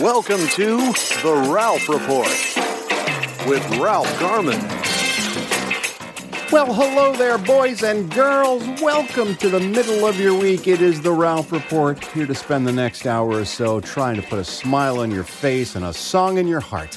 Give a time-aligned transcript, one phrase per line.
[0.00, 0.76] Welcome to
[1.22, 2.28] The Ralph Report
[3.48, 4.60] with Ralph Garman.
[6.52, 8.62] Well, hello there, boys and girls.
[8.80, 10.68] Welcome to the middle of your week.
[10.68, 14.22] It is the Ralph Report, here to spend the next hour or so trying to
[14.22, 16.96] put a smile on your face and a song in your heart.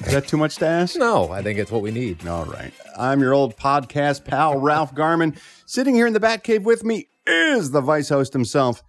[0.00, 0.96] Is that too much to ask?
[0.96, 2.26] No, I think it's what we need.
[2.26, 2.72] All right.
[2.98, 5.36] I'm your old podcast pal, Ralph Garman.
[5.66, 8.82] Sitting here in the Batcave with me is the vice host himself,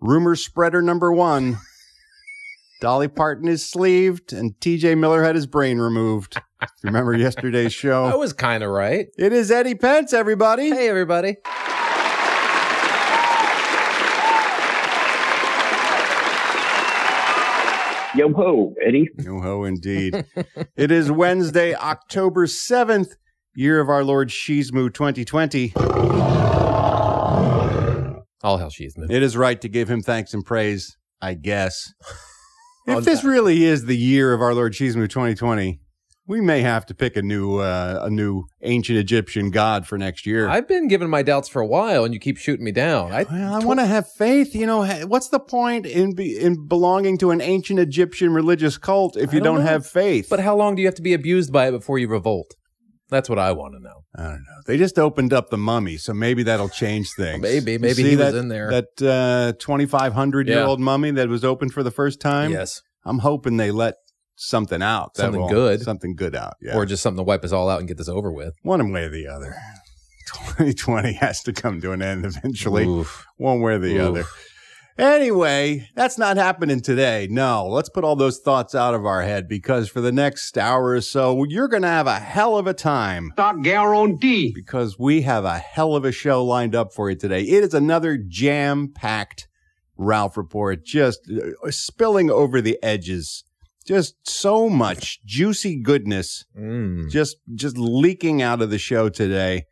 [0.00, 1.58] rumor spreader number one.
[2.80, 6.40] Dolly Parton is sleeved, and TJ Miller had his brain removed.
[6.84, 8.04] Remember yesterday's show?
[8.04, 9.08] I was kind of right.
[9.18, 10.70] It is Eddie Pence, everybody.
[10.70, 11.38] Hey, everybody.
[18.14, 19.08] Yo ho, Eddie.
[19.18, 20.24] Yo ho, indeed.
[20.76, 23.16] it is Wednesday, October 7th,
[23.54, 25.72] year of our Lord Shizmu 2020.
[28.42, 29.10] All hell Shizmu.
[29.10, 31.92] It is right to give him thanks and praise, I guess.
[32.88, 35.78] If this really is the year of our Lord Shizmu 2020,
[36.26, 40.26] we may have to pick a new uh, a new ancient Egyptian god for next
[40.26, 40.48] year.
[40.48, 43.12] I've been giving my doubts for a while, and you keep shooting me down.
[43.12, 44.54] I, well, I want to have faith.
[44.54, 49.16] You know, what's the point in be, in belonging to an ancient Egyptian religious cult
[49.16, 50.28] if you don't don't, have faith?
[50.28, 52.54] but how long do you have to be abused by it before you revolt?
[53.10, 54.04] That's what I want to know.
[54.16, 54.60] I don't know.
[54.66, 57.40] They just opened up the mummy, so maybe that'll change things.
[57.42, 57.78] Maybe.
[57.78, 58.70] Maybe he was in there.
[58.70, 60.66] That uh, 2,500 year Yeah.
[60.66, 62.50] old mummy that was opened for the first time.
[62.52, 62.82] yes.
[63.04, 63.94] I'm hoping they let
[64.36, 65.14] something out.
[65.14, 65.80] that Something will- good.
[65.80, 66.54] Something good out.
[66.60, 66.76] Yeah.
[66.76, 68.54] Or just something to wipe us all out and get this over with.
[68.62, 69.54] one way or the other.
[70.26, 73.24] 2020 has to come to an end eventually, Oof.
[73.38, 74.02] one way or the Oof.
[74.08, 74.24] other.
[74.98, 77.28] Anyway, that's not happening today.
[77.30, 80.88] No, let's put all those thoughts out of our head because for the next hour
[80.90, 84.52] or so, you're going to have a hell of a time Stock guarantee.
[84.52, 87.42] because we have a hell of a show lined up for you today.
[87.42, 89.46] It is another jam packed
[89.96, 93.44] Ralph report, just uh, spilling over the edges.
[93.86, 97.08] Just so much juicy goodness Mm.
[97.08, 99.64] just just leaking out of the show today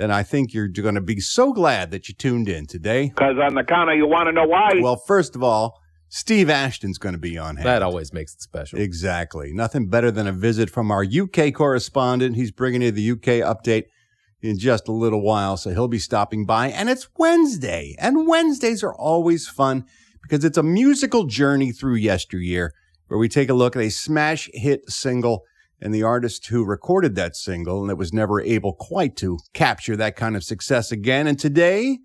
[0.00, 3.08] that I think you're going to be so glad that you tuned in today.
[3.08, 4.70] Because on the counter, you want to know why?
[4.80, 5.78] Well, first of all,
[6.08, 7.66] Steve Ashton's going to be on hand.
[7.66, 8.78] That always makes it special.
[8.78, 9.52] Exactly.
[9.52, 12.34] Nothing better than a visit from our UK correspondent.
[12.34, 13.84] He's bringing you the UK update
[14.40, 16.68] in just a little while, so he'll be stopping by.
[16.68, 19.84] And it's Wednesday, and Wednesdays are always fun
[20.22, 22.72] because it's a musical journey through yesteryear
[23.08, 25.44] where we take a look at a smash hit single
[25.80, 29.96] and the artist who recorded that single and that was never able quite to capture
[29.96, 31.26] that kind of success again.
[31.26, 31.98] And today,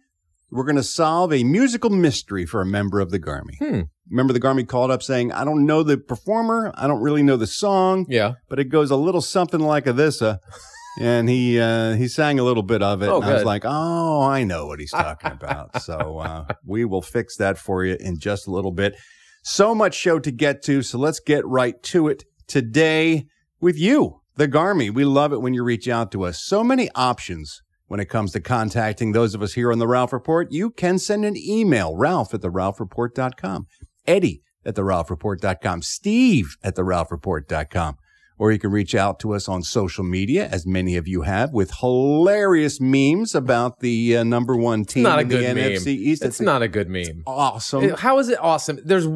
[0.52, 3.58] we're going to solve a musical mystery for a member of the Garmy.
[3.60, 3.82] Hmm.
[4.10, 6.72] Remember, the Garmy called up saying, I don't know the performer.
[6.76, 8.34] I don't really know the song, Yeah.
[8.48, 10.22] but it goes a little something like a this.
[10.22, 10.38] Uh,
[11.02, 13.08] and he uh, he sang a little bit of it.
[13.10, 13.48] Oh, and I was good.
[13.48, 15.82] like, oh, I know what he's talking about.
[15.82, 18.96] so uh, we will fix that for you in just a little bit.
[19.44, 20.84] So much show to get to.
[20.84, 23.26] So let's get right to it today
[23.60, 24.94] with you, the Garmy.
[24.94, 26.42] We love it when you reach out to us.
[26.44, 30.12] So many options when it comes to contacting those of us here on the Ralph
[30.14, 30.52] Report.
[30.52, 33.68] You can send an email, ralph at the ralphreport.com,
[34.08, 37.98] Eddie at the ralphreport.com, Steve at the ralphreport.com.
[38.38, 41.54] Or you can reach out to us on social media, as many of you have,
[41.54, 45.56] with hilarious memes about the uh, number one team Not a in the meme.
[45.56, 46.22] NFC East.
[46.22, 47.24] It's not a good meme.
[47.26, 47.92] awesome.
[47.92, 48.80] How is it awesome?
[48.84, 49.08] There's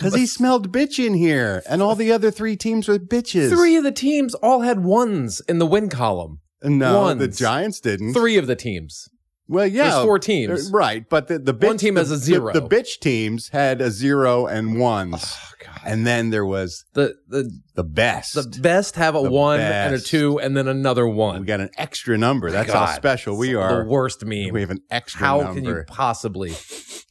[0.00, 3.50] Because he smelled bitch in here, and all the other three teams were bitches.
[3.50, 6.40] three of the teams all had ones in the win column.
[6.62, 7.20] No, ones.
[7.20, 8.14] the Giants didn't.
[8.14, 9.08] Three of the teams.
[9.48, 10.68] Well, yeah, There's four teams.
[10.68, 11.08] Uh, right?
[11.08, 12.52] But the the bitch, One team the, has a zero.
[12.52, 15.80] The, bitch teams had a zero and ones, Oh god.
[15.84, 18.34] and then there was The the the best.
[18.34, 21.40] the best have a The one and a two and then another one.
[21.40, 22.50] we got an extra number.
[22.52, 23.82] That's how special we are.
[23.82, 24.50] The worst meme.
[24.52, 25.54] We have an extra How number.
[25.54, 26.50] can you possibly?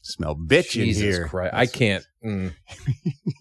[0.02, 1.28] smell bitch Jesus in here?
[1.28, 1.54] Christ!
[1.54, 2.06] I can't.
[2.26, 2.54] Mm.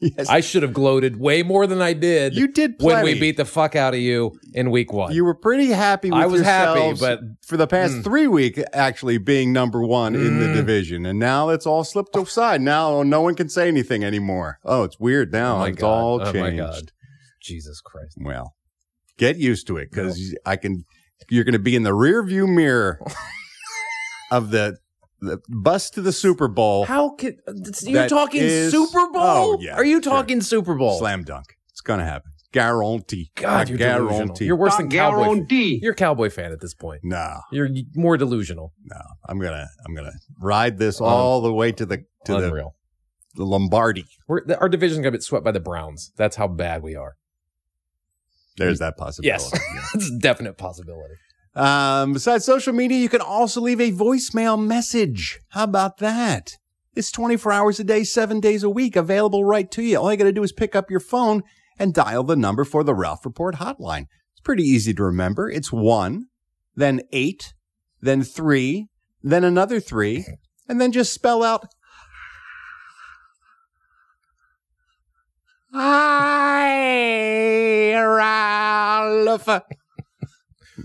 [0.00, 0.28] Yes.
[0.28, 2.36] I should have gloated way more than I did.
[2.36, 5.12] you did when we beat the fuck out of you in week one.
[5.12, 8.04] You were pretty happy with I was happy, but- for the past Mm.
[8.04, 10.54] three week actually being number one in the Mm.
[10.54, 12.60] division, and now it's all slipped aside.
[12.60, 14.58] Now no one can say anything anymore.
[14.64, 15.62] Oh, it's weird now.
[15.62, 15.88] Oh it's God.
[15.88, 16.38] all Oh changed.
[16.38, 16.92] my God.
[17.42, 18.16] Jesus Christ!
[18.20, 18.54] Well,
[19.16, 20.84] get used to it because I can.
[21.28, 23.00] You're going to be in the rear view mirror
[24.30, 24.76] of the
[25.20, 26.85] the bus to the Super Bowl.
[26.85, 27.38] How can
[27.82, 29.23] you're talking is- Super oh, Bowl?
[29.23, 30.12] Oh, yeah, Are you sure.
[30.12, 30.99] talking Super Bowl?
[30.99, 31.56] Slam dunk.
[31.70, 32.32] It's gonna happen.
[32.53, 33.31] Guarantee.
[33.35, 34.37] God, you're delusional.
[34.41, 35.25] You're worse Not than cowboy.
[35.25, 35.81] guarantee.
[35.82, 37.00] You're a cowboy fan at this point.
[37.05, 38.73] no, You're more delusional.
[38.85, 39.00] no.
[39.29, 42.75] I'm gonna I'm gonna ride this um, all the way to the to the, Unreal.
[43.35, 44.06] the Lombardi.
[44.26, 46.12] We're, the, our division's gonna get swept by the Browns.
[46.17, 47.17] That's how bad we are.
[48.56, 49.44] There's that possibility.
[49.44, 49.53] Yes,
[49.94, 51.14] it's a definite possibility.
[51.58, 55.40] Um, besides social media, you can also leave a voicemail message.
[55.49, 56.52] How about that?
[56.94, 59.99] It's 24 hours a day, seven days a week, available right to you.
[59.99, 61.43] All you got to do is pick up your phone
[61.76, 64.06] and dial the number for the Ralph Report hotline.
[64.32, 65.50] It's pretty easy to remember.
[65.50, 66.26] It's one,
[66.76, 67.55] then eight,
[68.00, 68.87] then three,
[69.20, 70.26] then another three,
[70.69, 71.66] and then just spell out
[75.72, 76.64] Hi,
[78.00, 79.49] Ralph.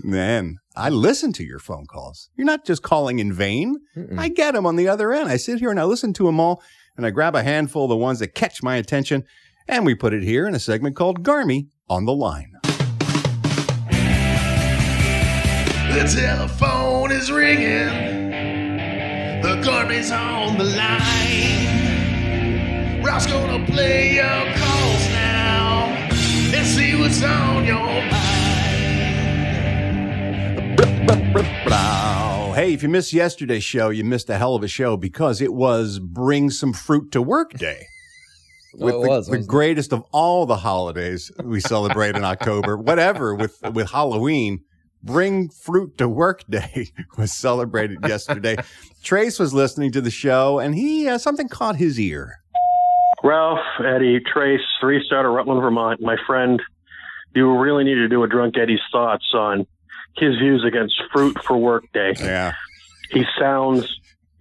[0.02, 2.30] Man, I listen to your phone calls.
[2.34, 3.76] You're not just calling in vain.
[3.96, 4.18] Mm-mm.
[4.18, 5.28] I get them on the other end.
[5.28, 6.60] I sit here and I listen to them all,
[6.96, 9.24] and I grab a handful of the ones that catch my attention,
[9.68, 12.50] and we put it here in a segment called Garmy on the line.
[15.92, 18.32] The telephone is ringing.
[19.42, 21.70] The Garmy on the line.
[23.04, 25.84] Ralph's gonna play your calls now
[26.52, 28.23] and see what's on your mind.
[31.06, 32.52] Blah.
[32.54, 35.52] Hey, if you missed yesterday's show, you missed a hell of a show because it
[35.52, 37.86] was Bring Some Fruit to Work Day.
[38.76, 39.46] Oh, With it the, was, the wasn't it?
[39.48, 44.64] greatest of all the holidays we celebrate in October, whatever with with Halloween,
[45.04, 48.56] Bring Fruit to Work Day was celebrated yesterday.
[49.04, 52.34] Trace was listening to the show and he uh, something caught his ear.
[53.22, 56.00] Ralph, Eddie, Trace, three star of Rutland, Vermont.
[56.00, 56.60] My friend,
[57.32, 59.68] you really need to do a drunk Eddie's thoughts on
[60.16, 62.14] his views against fruit for work day.
[62.18, 62.54] Yeah,
[63.10, 63.86] He sounds,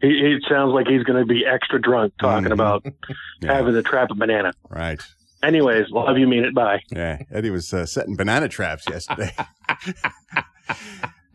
[0.02, 2.54] he, it sounds like he's going to be extra drunk talking Mhm.
[2.54, 2.86] about
[3.42, 3.54] Yeah.
[3.54, 4.54] having to trap a banana.
[4.70, 5.02] right.
[5.44, 6.56] Anyways, love you, mean it.
[6.56, 6.80] Bye.
[6.90, 9.36] Yeah, Eddie was uh, setting banana traps yesterday.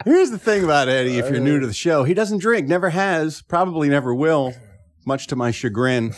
[0.05, 2.91] Here's the thing about Eddie if you're new to the show, he doesn't drink, never
[2.91, 4.55] has, probably never will,
[5.05, 6.15] much to my chagrin.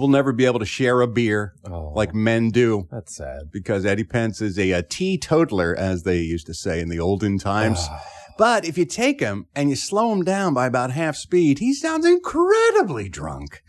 [0.00, 3.50] We'll never be able to share a beer Oh, like men do that's sad.
[3.52, 7.38] because Eddie Pence is a, a teetotaler, as they used to say in the olden
[7.38, 7.80] times.
[7.82, 8.02] Ah.
[8.38, 11.74] But if you take him and you slow him down by about half speed, he
[11.74, 13.62] sounds incredibly drunk.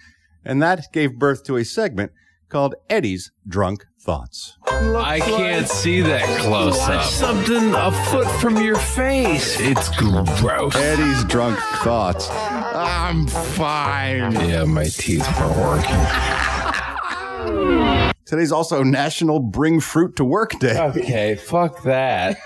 [0.46, 2.14] And that gave birth to a segment
[2.48, 4.58] called Eddie's Drunk Thoughts.
[4.66, 7.04] I can't see that close up.
[7.04, 9.58] Something a foot from your face.
[9.60, 10.76] It's gross.
[10.76, 12.30] Eddie's Drunk Thoughts.
[12.74, 14.32] I'm fine.
[14.34, 15.92] Yeah, my teeth were working.
[18.26, 20.80] Today's also National Bring Fruit to Work Day.
[20.80, 22.38] Okay, fuck that.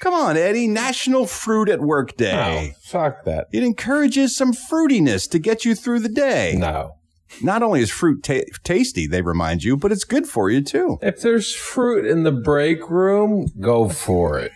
[0.00, 0.68] Come on, Eddie.
[0.68, 2.74] National Fruit at Work Oh, Day.
[2.82, 3.48] fuck that.
[3.52, 6.54] It encourages some fruitiness to get you through the day.
[6.56, 6.96] No.
[7.42, 10.98] Not only is fruit ta- tasty, they remind you, but it's good for you too.
[11.02, 14.52] If there's fruit in the break room, go for it.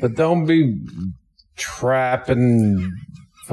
[0.00, 0.78] But don't be
[1.56, 2.92] trapping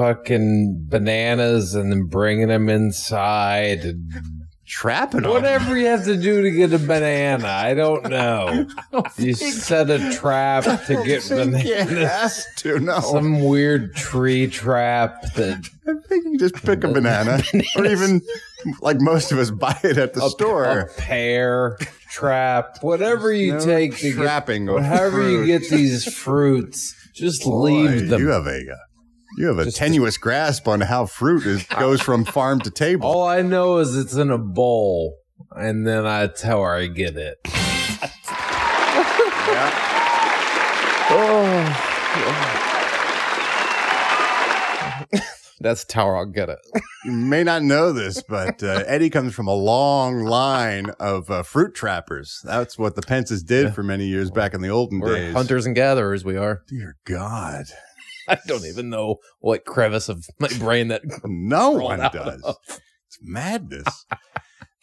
[0.00, 3.80] fucking bananas and then bringing them inside.
[3.80, 4.12] And
[4.66, 5.30] trapping them.
[5.32, 8.66] whatever you have to do to get a banana, I don't know.
[9.18, 11.64] You set a trap to get bananas.
[11.64, 13.00] Yes, to no.
[13.12, 17.42] Some weird tree trap that I think you just pick a banana,
[17.76, 18.22] or even
[18.80, 20.64] like most of us buy it at the a, store.
[20.64, 21.76] a pear
[22.10, 27.42] trap, whatever you No take to get, trapping of however you get these fruits, just
[27.42, 28.20] Boy, leave them.
[28.20, 28.64] You have a
[29.36, 33.06] you have a Just- tenuous grasp on how fruit is, goes from farm to table.
[33.08, 35.18] All I know is it's in a bowl,
[35.56, 37.38] and then that's how I get it.
[45.62, 46.58] That's how I'll get it.
[47.04, 51.42] You may not know this, but uh, Eddie comes from a long line of uh,
[51.42, 52.40] fruit trappers.
[52.44, 55.34] That's what the Pences did for many years back in the olden We're days.
[55.34, 56.24] hunters and gatherers.
[56.24, 56.62] We are.
[56.66, 57.66] Dear God,
[58.30, 61.02] I don't even know what crevice of my brain that.
[61.24, 62.42] no one out does.
[62.42, 62.56] of.
[62.68, 64.06] It's madness.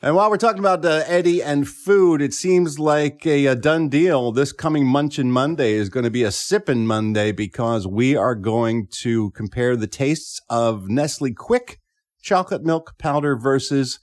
[0.02, 3.88] and while we're talking about uh, Eddie and food, it seems like a, a done
[3.88, 4.32] deal.
[4.32, 8.88] This coming Munchin Monday is going to be a sippin' Monday because we are going
[9.02, 11.78] to compare the tastes of Nestle Quik
[12.22, 14.00] chocolate milk powder versus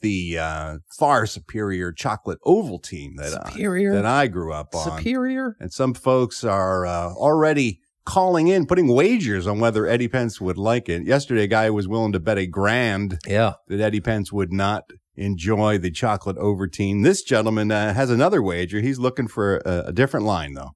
[0.00, 4.98] the uh, far superior chocolate Ovaltine that I, that I grew up on.
[4.98, 5.56] Superior?
[5.60, 10.56] And some folks are uh, already calling in, putting wagers on whether Eddie Pence would
[10.56, 11.04] like it.
[11.04, 13.54] Yesterday, a guy was willing to bet a grand Yeah.
[13.68, 14.84] that Eddie Pence would not
[15.16, 17.02] enjoy the chocolate Ovaltine.
[17.02, 18.80] This gentleman uh, has another wager.
[18.80, 20.70] He's looking for a, a different line, though.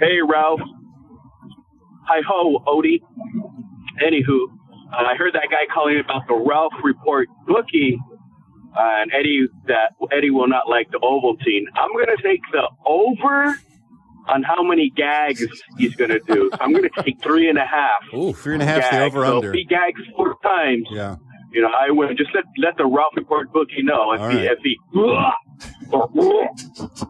[0.00, 0.60] Hey, Ralph.
[2.08, 3.00] Hi ho, Odie.
[4.04, 4.46] Anywho,
[4.92, 7.96] uh, I heard that guy calling about the Ralph Report bookie
[8.76, 11.64] and Eddie that Eddie will not like the Ovaltine.
[11.76, 13.54] I'm going to take the over
[14.28, 15.44] on how many gags
[15.78, 16.50] he's going to do.
[16.52, 18.02] So I'm going to take three and a half.
[18.14, 19.48] Ooh, three and a half's the over So under.
[19.50, 21.16] if he gags four times, Yeah.
[21.52, 24.36] you know, I would just let let the Ralph Report bookie know if All he
[24.36, 24.46] right.
[24.52, 24.76] if he
[25.92, 26.12] or,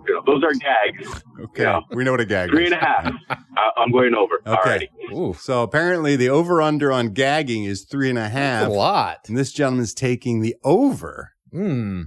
[0.06, 1.22] you know, those are gags.
[1.40, 1.62] Okay.
[1.62, 1.80] Yeah.
[1.90, 2.72] We know what a gag Three is.
[2.72, 3.12] and a half.
[3.30, 4.34] I, I'm going over.
[4.46, 4.88] Okay.
[5.12, 8.62] Ooh, So apparently the over under on gagging is three and a half.
[8.62, 9.18] a that's a lot.
[9.28, 11.32] And this gentleman's taking the over.
[11.52, 12.02] Hmm.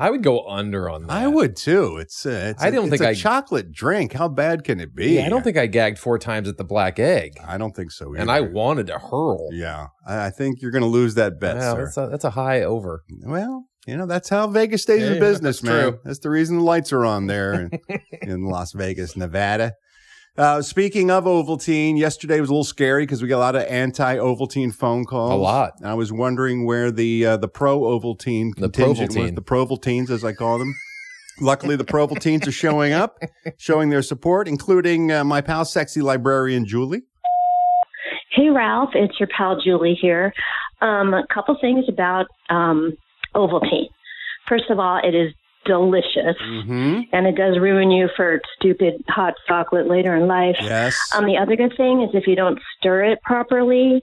[0.00, 1.12] I would go under on that.
[1.12, 1.98] I would too.
[1.98, 4.14] It's uh, it's I a- don't it's think a I- chocolate drink.
[4.14, 5.12] How bad can it be?
[5.16, 7.90] Yeah, I don't think I gagged four times at the black egg, I don't think
[7.92, 8.06] so.
[8.14, 8.22] Either.
[8.22, 9.50] and I wanted to hurl.
[9.52, 11.84] Yeah, I, I think you're going to lose that bet, Well, sir.
[11.84, 13.02] that's a, that's a high over.
[13.24, 15.90] Well, you know that's how Vegas stays in business, that's man.
[15.92, 15.98] true.
[16.04, 17.52] That's the reason the lights are on there
[17.88, 19.74] in, in Las Vegas, Nevada.
[20.38, 23.62] Uh, speaking of Ovaltine, yesterday was a little scary because we got a lot of
[23.64, 25.32] anti-Ovaltine phone calls.
[25.32, 25.72] A lot.
[25.84, 30.24] I was wondering where the uh, the pro Ovaltine The contingent was, the Provoltines, as
[30.24, 30.74] I call them.
[31.40, 33.18] Luckily, the Provoltines are showing up,
[33.58, 37.02] showing their support, including uh, my pal, sexy librarian Julie.
[38.30, 40.32] Hey, Ralph, it's your pal Julie here.
[40.80, 42.96] Um, a couple things about um,
[43.34, 43.88] Ovaltine.
[44.48, 45.32] First of all, it is
[45.70, 47.00] delicious, Mm-hmm.
[47.12, 50.56] and it does ruin you for stupid hot chocolate later in life.
[50.60, 50.96] Yes.
[51.14, 54.02] Um, the other good thing is if you don't stir it properly,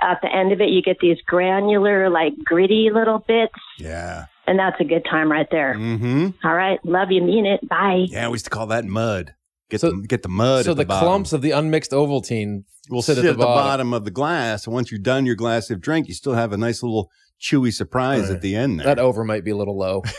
[0.00, 4.26] at the end of it, you get these granular, like gritty little bits, yeah.
[4.46, 5.74] and that's a good time right there.
[5.74, 6.28] Mm-hmm.
[6.46, 7.68] All right, love you, mean it.
[7.68, 8.06] Bye.
[8.08, 9.34] Yeah, we used to call that mud.
[9.70, 10.64] Get So- the get the mud.
[10.66, 11.06] so at the, the, bottom.
[11.08, 13.92] clumps of the unmixed Ovaltine will sit, sit, at the, bottom.
[13.92, 16.56] of the glass, and once you're done your glass of drink, you still have a
[16.56, 17.10] nice little
[17.40, 18.78] chewy surprise at the end.
[18.80, 18.86] There.
[18.86, 20.02] That over might be a little low.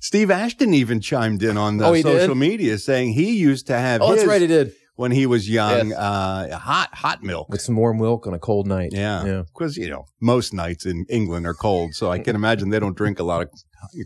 [0.00, 2.20] Steve Ashton even chimed in on the Oh, he did?
[2.20, 5.48] social media saying he used to have oh, that's right, he did when he was
[5.48, 5.98] young, Yes.
[5.98, 7.48] uh, hot hot milk.
[7.50, 8.90] with some warm milk on a cold night.
[8.92, 9.42] Yeah, yeah.
[9.42, 12.96] because you know most nights in England are cold, so I can imagine they don't
[12.96, 13.48] drink a lot of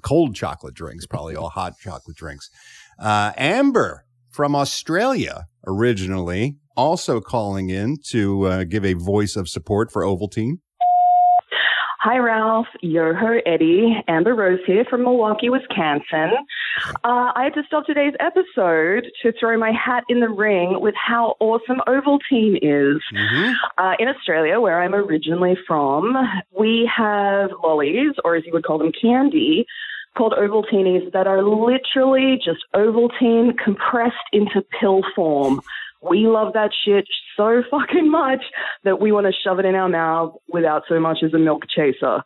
[0.03, 1.07] cold chocolate drinks.
[1.07, 2.51] Probably all hot chocolate drinks.
[2.99, 9.91] Uh, Amber from Australia originally also calling in to uh, give a voice of support
[9.93, 10.59] for Ovaltine.
[12.05, 12.67] Hi, Ralph.
[12.81, 13.95] You're her Eddie.
[14.09, 16.33] Amber Rose here from Milwaukee, Wisconsin.
[17.05, 20.97] Uh, I had to stop today's episode to throw my hat in the ring with
[20.97, 23.01] how awesome Ovaltine is.
[23.15, 23.53] Mm-hmm.
[23.79, 26.17] Uh, in Australia, where I'm originally from,
[26.59, 29.65] we have lollies, or as you would call them, candy,
[30.19, 35.61] called Ovaltinis that are literally just Ovaltine compressed into pill form.
[36.03, 37.07] We love that shit
[37.37, 38.45] so fucking much
[38.85, 41.63] that we want to shove it in our mouth without so much as a milk
[41.75, 42.23] chaser.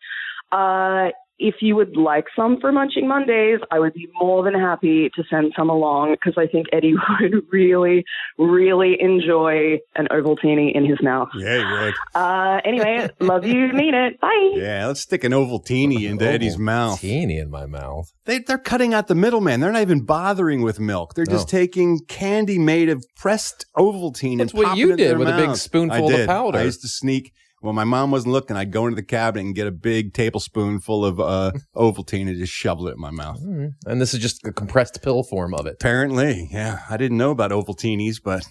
[0.52, 5.11] Uh, if you would like some for Munching Mondays, I would be more than happy
[5.14, 8.05] to send some along because I think Eddie would really,
[8.38, 11.28] really enjoy an Ovaltine in his mouth.
[11.37, 11.95] Yeah, you would.
[12.14, 14.19] Uh, anyway, love you, mean it.
[14.21, 14.52] Bye.
[14.55, 17.00] Yeah, let's stick an Ovaltine into Eddie's mouth.
[17.00, 18.12] Teeny in my mouth.
[18.25, 19.61] They, they're cutting out the middleman.
[19.61, 21.14] They're not even bothering with milk.
[21.14, 21.59] They're just No.
[21.59, 25.19] taking candy made of pressed Ovaltine That's and what popping you it in did their
[25.19, 26.59] with a big spoonful I of powder.
[26.59, 28.56] I used to sneak when my mom wasn't looking.
[28.56, 32.52] I'd go into the cabinet and get a big tablespoonful of uh, Ovaltine and just
[32.52, 33.40] shovel it in my mouth.
[33.42, 33.75] Mm.
[33.86, 35.75] And this is just a compressed pill form of it.
[35.75, 38.46] Apparently, yeah, I didn't know about Ovaltinis, but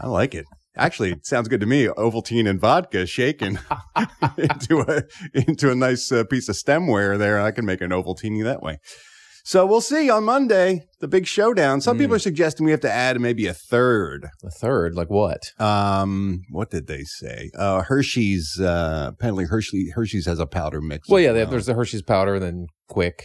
[0.00, 0.46] I like it.
[0.76, 1.86] Actually, it sounds good to me.
[1.86, 3.58] Ovaltine and vodka shaken
[4.38, 5.02] into a
[5.34, 7.40] into a nice uh, piece of stemware there.
[7.40, 8.78] I can make an Ovaltine that way.
[9.48, 11.80] So we'll see on Monday the big showdown.
[11.80, 12.00] Some Mm.
[12.00, 14.28] people are suggesting we have to add maybe a third.
[14.44, 15.52] A third, like what?
[15.58, 17.50] Um, what did they say?
[17.56, 18.60] Uh, Hershey's.
[18.60, 21.08] Uh, apparently Hershey Hershey's has a powder mix.
[21.08, 23.20] Well, yeah, they- there's the Hershey's powder, and then Quik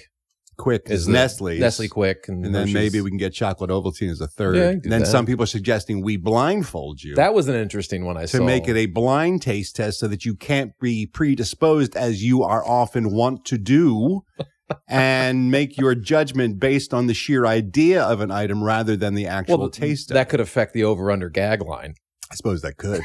[0.57, 1.59] Quik is Nestle.
[1.59, 4.55] Nestle Quik, and, And then maybe we can get chocolate Ovaltine as a third.
[4.55, 5.07] Yeah, and then that.
[5.07, 7.15] some people are suggesting we blindfold you.
[7.15, 8.43] That was an interesting one I to saw.
[8.45, 12.63] make it a blind taste test so that you can't be predisposed as you are
[12.65, 14.21] often want to do
[14.87, 19.27] and make your judgment based on the sheer idea of an item rather than the
[19.27, 21.95] actual well, taste of that could affect the over under gag line.
[22.31, 23.01] I suppose that could.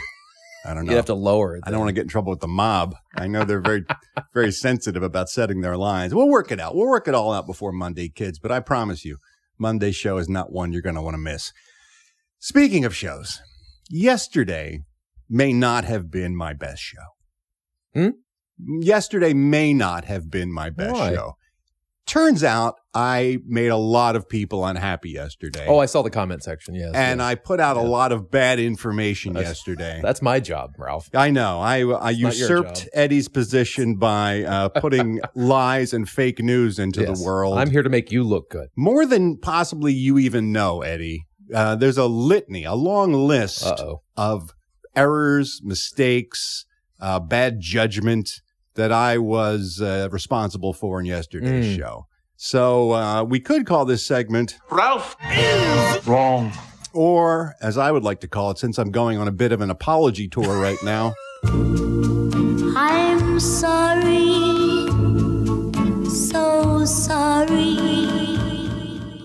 [0.65, 0.93] I don't know.
[0.93, 1.65] You'd have to lower it.
[1.67, 2.95] I don't want to get in trouble with the mob.
[3.17, 3.85] I know they're very,
[4.35, 6.15] very sensitive about setting their lines.
[6.15, 6.75] We'll work it out.
[6.75, 8.39] We'll work it all out before Monday, kids.
[8.39, 9.19] But I promise you,
[9.59, 11.53] Monday's show is not one you're going to want to miss.
[12.39, 13.41] Speaking of shows,
[13.91, 14.85] yesterday
[15.29, 16.99] may not have been my best show.
[17.95, 18.11] Hmm?
[18.81, 21.15] Yesterday may not have been my best Why?
[21.15, 21.35] show.
[22.09, 25.67] Turns out I made a lot of people unhappy yesterday.
[25.69, 26.75] Oh, I saw the comment section.
[26.75, 27.25] Yes, and yes.
[27.27, 30.01] I put out a lot of bad information That's- yesterday.
[30.03, 31.11] that's my job, Ralph.
[31.15, 31.61] I know.
[31.61, 32.89] I, I usurped.
[32.95, 37.19] Eddie's position by uh, putting lies and fake news into Yes.
[37.21, 37.59] the world.
[37.59, 38.69] I'm here to make you look good.
[38.75, 41.27] More than possibly you even know, Eddie.
[41.55, 44.03] Uh, there's a litany, a long list Uh oh.
[44.17, 44.55] of
[44.97, 46.65] errors, mistakes,
[47.01, 48.41] uh, bad judgment
[48.79, 51.77] that I was uh, responsible for in yesterday's Mm.
[51.77, 52.07] show.
[52.37, 56.53] So uh, we could call this segment Ralph is wrong.
[56.95, 59.61] or as I would like to call it, since I'm going on a bit of
[59.61, 61.15] an apology tour right now.
[62.77, 64.87] I'm sorry,
[66.09, 67.77] so sorry.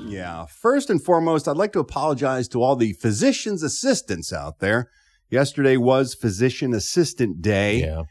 [0.10, 0.46] Yeah.
[0.48, 4.90] First and foremost, I'd like to apologize to all the physician's assistants out there.
[5.30, 7.82] Yesterday was Physician Assistant Day.
[7.82, 8.04] Yeah.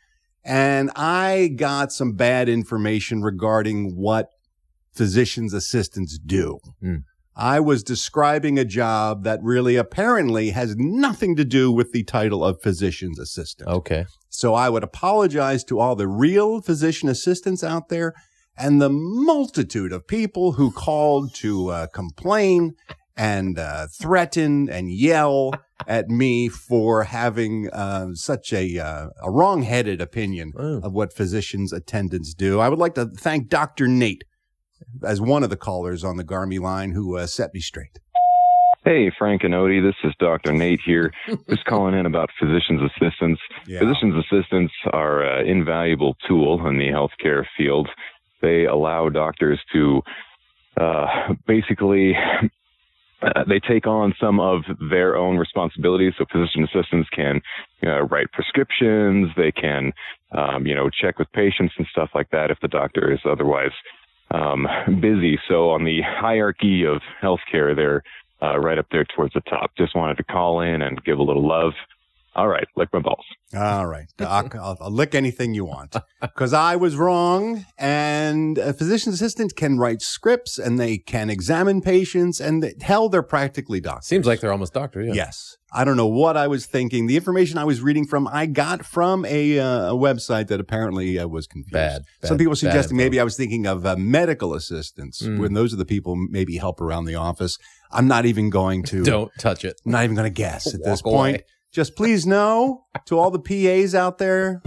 [0.44, 4.30] And I got some bad information regarding what
[4.92, 6.58] physician's assistants do.
[6.80, 6.96] Hmm.
[7.34, 12.44] I was describing a job that really apparently has nothing to do with the title
[12.44, 13.70] of physician's assistant.
[13.70, 14.04] Okay.
[14.28, 18.12] So I would apologize to all the real physician assistants out there
[18.56, 22.75] and the multitude of people who called to uh, complain
[23.16, 25.52] and uh, threaten and yell
[25.86, 32.34] at me for having uh, such a, uh, a wrong-headed opinion of what physicians attendants
[32.34, 32.60] do.
[32.60, 33.88] I would like to thank Dr.
[33.88, 34.24] Nate
[35.04, 37.98] as one of the callers on the Garmy line who uh, set me straight.
[38.84, 40.52] Hey, Frank and Odie, this is Dr.
[40.52, 41.12] Nate here.
[41.48, 43.40] Just calling in about physician's assistants.
[43.66, 43.78] Yeah.
[43.78, 47.88] Physician's assistants are an invaluable tool in the healthcare field.
[48.40, 50.02] They allow doctors to
[50.80, 51.06] uh,
[51.46, 52.12] basically
[53.23, 56.14] uh, they take on some of their own responsibilities.
[56.19, 57.41] So physician assistants can
[58.11, 59.29] write prescriptions.
[59.37, 59.93] They can,
[60.33, 63.73] um, you know, check with patients and stuff like that if the doctor is otherwise
[64.31, 64.67] um,
[65.00, 65.38] busy.
[65.49, 68.02] So on the hierarchy of healthcare, they're
[68.43, 69.71] uh, right up there towards the top.
[69.76, 71.73] Just wanted to call in and give a little love.
[72.34, 73.24] All right, lick my balls.
[73.54, 77.66] All right, Doc, I'll, I'll lick anything you want because I was wrong.
[77.76, 83.10] And a physician assistant can write scripts and they can examine patients, and they, hell,
[83.10, 84.06] they're practically doctors.
[84.06, 85.08] Seems like they're almost doctors.
[85.08, 85.14] Yeah.
[85.14, 85.56] Yes.
[85.74, 87.06] I don't know what I was thinking.
[87.06, 91.18] The information I was reading from, I got from a, uh, a website that apparently
[91.18, 91.72] uh, was confused.
[91.72, 93.04] Bad, Some people bad suggesting info.
[93.04, 95.38] maybe I was thinking of uh, medical assistants Mm.
[95.38, 97.58] when those are the people maybe help around the office.
[97.90, 99.02] I'm not even going to.
[99.04, 99.80] Don't touch it.
[99.86, 101.36] I'm not even going to guess at this Walk point.
[101.36, 101.45] away.
[101.73, 104.61] Just please know to all the PAs out there,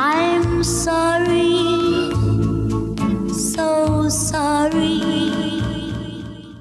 [0.00, 2.12] I'm sorry,
[3.34, 5.02] so sorry.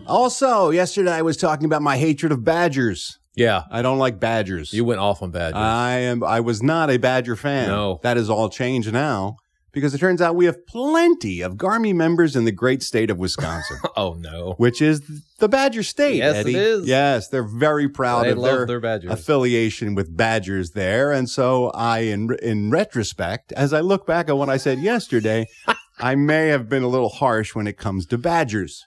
[0.08, 3.20] Also, yesterday I was talking about my hatred of badgers.
[3.36, 3.66] Yeah.
[3.70, 4.74] I don't like badgers.
[4.74, 5.58] You went off on Badgers.
[5.58, 7.68] I am I was not a badger fan.
[7.68, 8.00] No.
[8.02, 9.38] That is all changed now
[9.74, 13.18] because it turns out we have plenty of Garmy members in the great state of
[13.18, 14.54] Wisconsin, oh no.
[14.58, 15.02] which is
[15.40, 16.56] the Badger state, Yes, it Eddie.
[16.56, 16.88] is.
[16.88, 19.12] Yes, they're very proud They of their, their Badgers.
[19.12, 21.12] affiliation with Badgers there.
[21.12, 25.48] And so I in in retrospect, as I look back at what I said yesterday,
[26.00, 28.86] I may have been a little harsh when it comes to Badgers.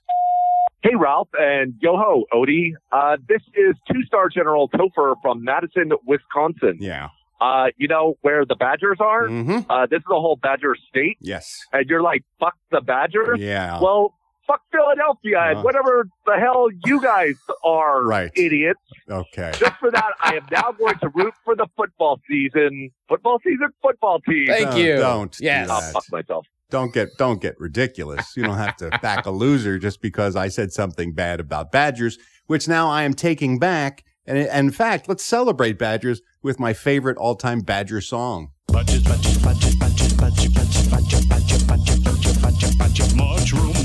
[0.83, 2.71] Hey, Ralph and yo ho, Odie.
[2.93, 6.79] Uh, this is two star General Topher from Madison, Wisconsin.
[6.81, 7.09] Yeah.
[7.41, 9.25] Uh, you know where the Badgers are?
[9.29, 9.71] Mm-hmm.
[9.71, 11.19] Uh, this is a whole Badger state.
[11.21, 11.59] Yes.
[11.73, 13.39] And you're like, fuck the Badgers?
[13.39, 13.79] Yeah.
[13.81, 14.15] Well,
[14.47, 15.51] fuck Philadelphia Uh.
[15.51, 18.31] and whatever the hell you guys are, Right.
[18.37, 18.81] idiots.
[19.11, 19.53] Okay.
[19.59, 22.91] Just for that, I am now going to root for the football season.
[23.09, 24.47] Football season, football team.
[24.47, 24.97] Thank No, you.
[24.97, 25.69] don't do Yes.
[25.69, 26.47] I'll fuck myself.
[26.71, 28.37] don't get don't get ridiculous.
[28.37, 32.17] You don't have to back a loser just because I said something bad about Badgers,
[32.47, 34.05] which now I am taking back.
[34.29, 38.53] And, and in fact, let's celebrate Badgers with my favorite all-time Badger song.
[38.71, 38.95] Mushroom,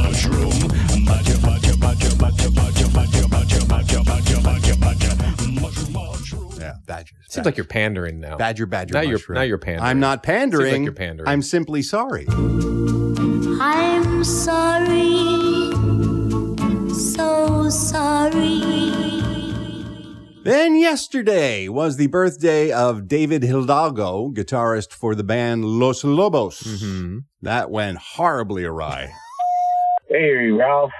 [5.91, 6.51] mushroom.
[6.57, 7.17] Yeah, Badgers.
[7.27, 8.37] Seems like you're pandering now.
[8.37, 8.93] Badger, Badger.
[8.93, 9.83] Now you're now you're pandering.
[9.83, 10.71] I'm not pandering.
[10.71, 11.27] Seems like you're pandering.
[11.27, 12.25] I'm simply sorry.
[13.59, 15.36] I'm sorry,
[16.97, 18.61] so sorry.
[20.43, 26.61] Then yesterday was the birthday of David Hidalgo, guitarist for the band Los Lobos.
[26.61, 27.23] Mhm.
[27.41, 29.09] That went horribly awry.
[30.09, 30.91] Hey, Ralph,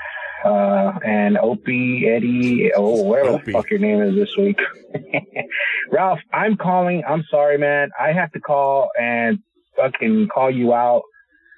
[0.44, 3.46] uh, and Opie, Eddie, oh, whatever Opie.
[3.46, 4.60] the fuck your name is this week.
[5.92, 7.04] Ralph, I'm calling.
[7.08, 7.90] I'm sorry, man.
[8.00, 9.40] I have to call and
[9.78, 11.04] fucking call you out.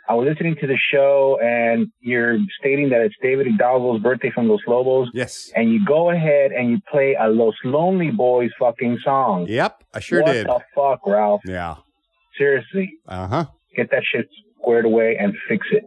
[0.10, 4.50] I was listening to the show and you're stating that it's David Hidalgo's birthday from
[4.50, 5.08] Los Lobos.
[5.14, 5.52] Yes.
[5.56, 9.46] And you go ahead and you play a Los Lonely Boys fucking song.
[9.48, 10.48] Yep, I sure what did.
[10.48, 11.42] What the fuck, Ralph?
[11.46, 11.76] Yeah.
[12.38, 13.46] Seriously, Uh huh.
[13.76, 14.28] get that shit
[14.60, 15.84] squared away and fix it.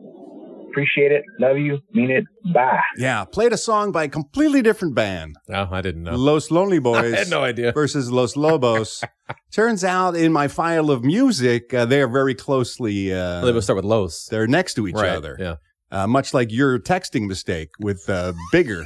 [0.73, 1.23] Appreciate it.
[1.39, 1.79] Love you.
[1.93, 2.25] Mean it.
[2.55, 2.81] Bye.
[2.97, 5.37] Yeah, played a song by a completely different band.
[5.53, 6.17] Oh, I didn't know.
[6.17, 7.73] Los Lonely Boys I had no idea.
[7.73, 9.05] versus Los Lobos.
[9.53, 13.63] Turns out in my file of music, uh, they are very closely, uh, they would
[13.63, 14.27] start with Los.
[14.27, 15.37] they're next to each Right, other.
[15.39, 15.57] yeah.
[15.91, 18.85] Uh, much like your texting mistake with uh, Bigger.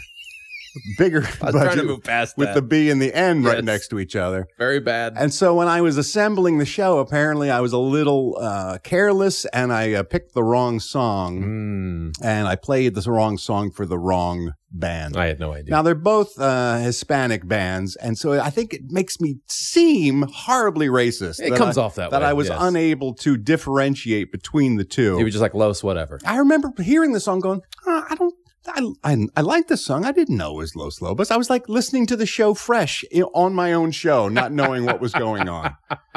[0.99, 2.55] Bigger I was trying budget to move past with that.
[2.55, 4.47] the B and the N right next to each other.
[4.59, 5.15] Very bad.
[5.17, 9.45] And so when I was assembling the show, apparently I was a little uh, careless
[9.47, 12.11] and I uh, picked the wrong song Hmm.
[12.23, 15.17] and I played the wrong song for the wrong band.
[15.17, 15.71] I had no idea.
[15.71, 20.89] Now they're both uh, Hispanic bands, and so I think it makes me seem horribly
[20.89, 21.41] racist.
[21.41, 22.59] It comes I- off that that way, I was yes.
[22.61, 25.17] unable to differentiate between the two.
[25.17, 26.19] He was just like Los, whatever.
[26.25, 28.35] I remember hearing the song, going, "Oh, I don't.
[28.69, 30.05] I, I, I like this song.
[30.05, 31.31] I didn't know it was Los Lobos.
[31.31, 35.01] I was like listening to the show fresh on my own show, not knowing what
[35.01, 35.77] was going on.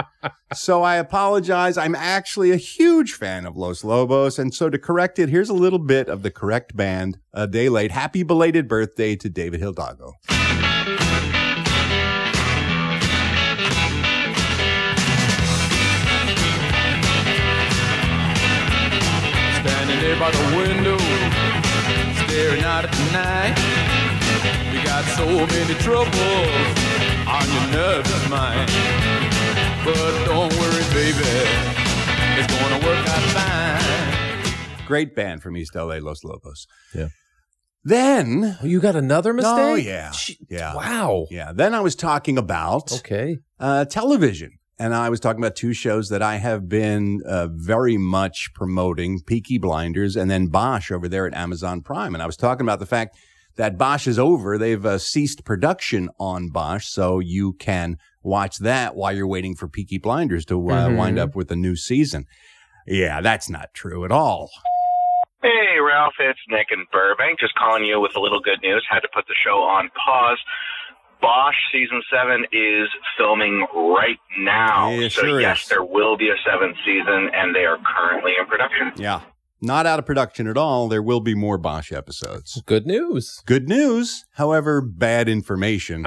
[0.53, 1.77] So I apologize.
[1.77, 4.39] I'm actually a huge fan of Los Lobos.
[4.39, 7.69] And so to correct it, here's a little bit of the correct band a day
[7.69, 7.91] late.
[7.91, 10.13] Happy belated birthday to David Hidalgo.
[19.61, 20.97] Standing there by the window,
[22.39, 23.57] staring out at the night.
[24.73, 26.77] You got so many troubles
[27.27, 28.69] on your nervous mind.
[29.83, 31.19] But don't worry, baby,
[32.39, 34.85] it's gonna work out fine.
[34.87, 36.65] Great band from East LA, Los Lobos.
[36.95, 37.09] Yeah.
[37.83, 39.53] Then Oh, you got another mistake?
[39.57, 40.13] Oh yeah,
[40.49, 40.75] yeah.
[40.75, 41.25] Wow.
[41.29, 41.51] Yeah.
[41.53, 43.39] Then I was talking about Okay.
[43.59, 47.97] uh, television, and I was talking about two shows that I have been uh, very
[47.97, 52.13] much promoting: Peaky Blinders and then Bosch over there at Amazon Prime.
[52.13, 53.15] And I was talking about the fact
[53.57, 58.95] that Bosch is over; they've uh, ceased production on Bosch, so you can watch that
[58.95, 60.97] while you're waiting for Peaky Blinders to uh, Mhm.
[60.97, 62.25] wind up with a new season.
[62.87, 64.49] Yeah, that's not true at all.
[65.41, 67.39] Hey, Ralph, it's Nick in Burbank.
[67.39, 68.85] Just calling you with a little good news.
[68.89, 70.39] Had to put the show on pause.
[71.21, 74.89] Bosch season seven is filming right now.
[74.91, 75.69] Yeah, so, sure yes, is.
[75.69, 78.91] there will be a seventh season, and they are currently in production.
[78.95, 79.21] Yeah.
[79.61, 80.87] Not out of production at all.
[80.87, 82.61] There will be more Bosch episodes.
[82.65, 83.43] Good news.
[83.45, 84.23] Good news.
[84.35, 86.05] However, bad information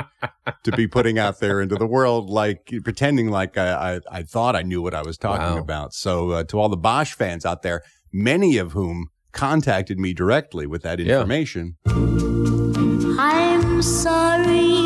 [0.64, 4.56] to be putting out there into the world, like pretending like I, I, I thought
[4.56, 5.58] I knew what I was talking Wow.
[5.58, 5.92] about.
[5.92, 10.66] So, uh, to all the Bosch fans out there, many of whom contacted me directly
[10.66, 11.16] with that Yeah.
[11.16, 11.76] information.
[13.18, 14.81] I'm sorry,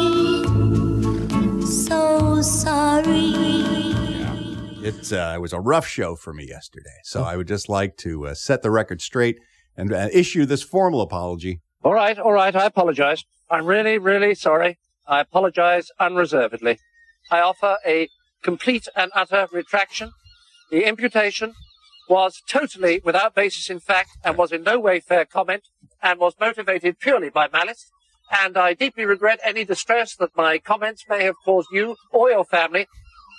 [4.86, 6.98] Uh, it was a rough show for me yesterday.
[7.02, 9.40] So, I would just like to uh, set the record straight
[9.76, 11.60] and uh, issue this formal apology.
[11.82, 12.54] All right, all right.
[12.54, 13.24] I apologize.
[13.50, 14.78] I'm really, really sorry.
[15.06, 16.78] I apologize unreservedly.
[17.30, 18.08] I offer a
[18.42, 20.12] complete and utter retraction.
[20.70, 21.54] The imputation
[22.08, 25.62] was totally without basis in fact and was in no way fair comment
[26.02, 27.90] and was motivated purely by malice.
[28.30, 32.44] And I deeply regret any distress that my comments may have caused you or your
[32.44, 32.86] family.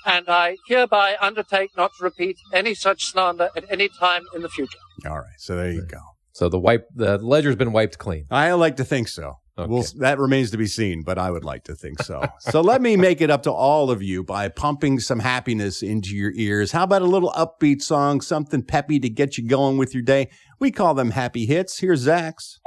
[0.07, 4.49] And I hereby undertake not to repeat any such slander at any time in the
[4.49, 4.79] future.
[5.05, 5.37] All right.
[5.37, 5.99] So, there you go.
[6.31, 8.27] So the wipe, the ledger's been wiped clean.
[8.29, 9.39] I like to think so.
[9.57, 9.71] Okay.
[9.71, 12.23] Well, that remains to be seen, but I would like to think so.
[12.39, 16.15] so let me make it up to all of you by pumping some happiness into
[16.15, 16.73] your ears.
[16.73, 20.29] How about a little upbeat song, something peppy to get you going with your day?
[20.59, 21.79] We call them happy hits.
[21.79, 22.59] Here's Zach's.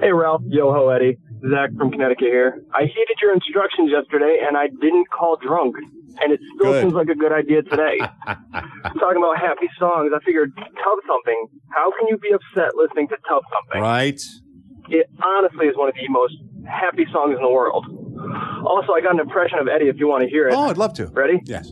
[0.00, 1.18] Hey Ralph, yo ho Eddie,
[1.50, 2.62] Zach from Connecticut here.
[2.74, 5.76] I heeded your instructions yesterday and I didn't call drunk,
[6.20, 6.82] and it still Good.
[6.82, 7.98] seems like a good idea today.
[8.26, 11.46] Talking about happy songs, I figured Tub Thumping.
[11.70, 13.82] How can you be upset listening to Tub Thumping?
[13.82, 14.20] Right?
[14.88, 16.34] It honestly is one of the most
[16.68, 17.84] happy songs in the world.
[18.64, 20.54] Also, I got an impression of Eddie if you want to hear it.
[20.54, 21.06] Oh, I'd love to.
[21.06, 21.40] Ready?
[21.44, 21.70] Yes.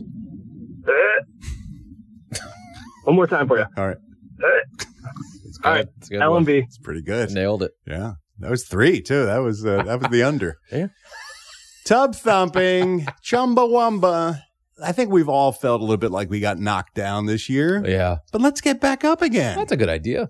[3.03, 3.65] One more time for you.
[3.77, 3.97] All right.
[5.65, 6.37] It's All right, It's good L one.
[6.37, 6.57] and B.
[6.59, 7.31] It's pretty good.
[7.31, 7.71] Nailed it.
[7.87, 8.13] Yeah.
[8.39, 9.25] That was three, too.
[9.25, 10.57] That was uh, that was the under.
[10.71, 10.87] Yeah.
[11.85, 14.41] Tub thumping, chumbawamba.
[14.83, 17.81] I think we've all felt a little bit like we got knocked down this year,
[17.85, 18.17] Yeah.
[18.31, 19.55] but let's get back up again.
[19.57, 20.29] That's a good idea.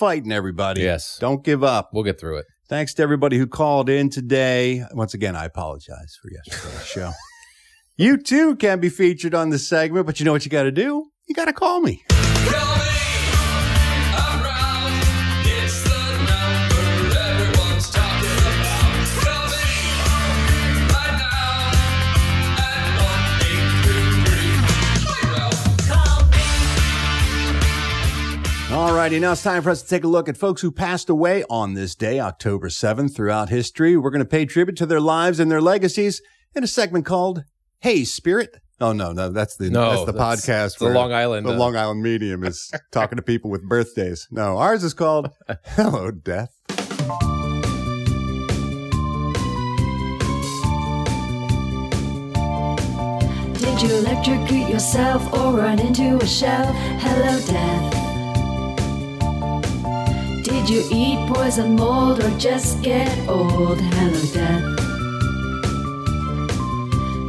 [0.00, 0.80] Fighting, everybody.
[0.80, 1.18] Yes.
[1.20, 1.90] Don't give up.
[1.92, 2.46] We'll get through it.
[2.70, 4.82] Thanks to everybody who called in today.
[4.92, 7.12] Once again, I apologize for yesterday's show.
[7.98, 10.72] You too can be featured on this segment, but you know what you got to
[10.72, 11.10] do?
[11.28, 12.02] You got to call me.
[12.08, 12.99] It's
[28.80, 31.10] All righty, now it's time for us to take a look at folks who passed
[31.10, 33.94] away on this day, October 7th, throughout history.
[33.94, 36.22] We're going to pay tribute to their lives and their legacies
[36.54, 37.44] in a segment called
[37.80, 38.56] Hey Spirit.
[38.80, 40.78] Oh no, no, that's the No, that's the that's podcast.
[40.78, 44.26] the Long Island, the uh, Long Island medium is talking to people with birthdays.
[44.30, 45.28] No, ours is called
[45.66, 46.54] Hello Death.
[53.58, 56.72] Did you electrocute yourself or run into a shell?
[56.72, 57.99] Hello, death.
[60.60, 63.80] Did you eat poison mold or just get old?
[63.80, 64.76] Hello, death.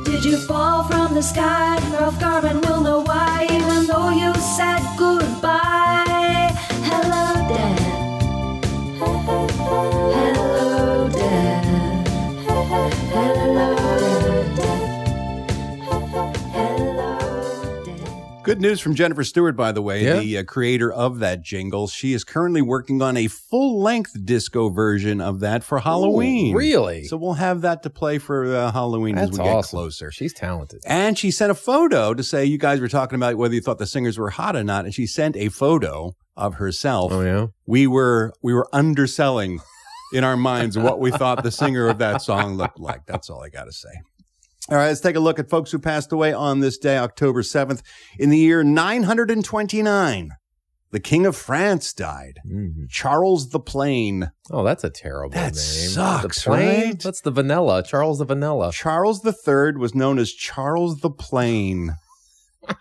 [0.03, 1.79] Did you fall from the sky?
[1.93, 6.11] Ralph Garman will know why, even though you said goodbye.
[18.51, 20.19] Good news from Jennifer Stewart, by the way, Yeah?
[20.19, 21.87] the uh, creator of that jingle.
[21.87, 26.53] She is currently working on a full length disco version of that for Halloween.
[26.53, 27.05] really?
[27.05, 29.77] So we'll have that to play for uh, Halloween as That's we get awesome.
[29.77, 30.11] closer.
[30.11, 30.81] She's talented.
[30.85, 33.77] And she sent a photo to say you guys were talking about whether you thought
[33.77, 37.13] the singers were hot or not, and she sent a photo of herself.
[37.13, 37.47] Oh yeah.
[37.67, 39.61] We were we were underselling
[40.13, 43.05] in our minds what we thought the singer of that song looked like.
[43.05, 43.91] That's all I got to say.
[44.71, 47.41] All right, let's take a look at folks who passed away on this day, October
[47.41, 47.81] 7th.
[48.17, 50.29] In the year 929,
[50.91, 52.39] the King of France died.
[52.47, 52.86] Mm-hmm.
[52.89, 54.31] Charles the Plain.
[54.49, 55.53] Oh, that's a terrible That name.
[55.89, 56.86] sucks, the plain?
[56.86, 56.99] right?
[56.99, 57.84] That's the vanilla.
[57.84, 58.71] Charles the Vanilla.
[58.71, 61.95] Charles III was known as Charles the Plain.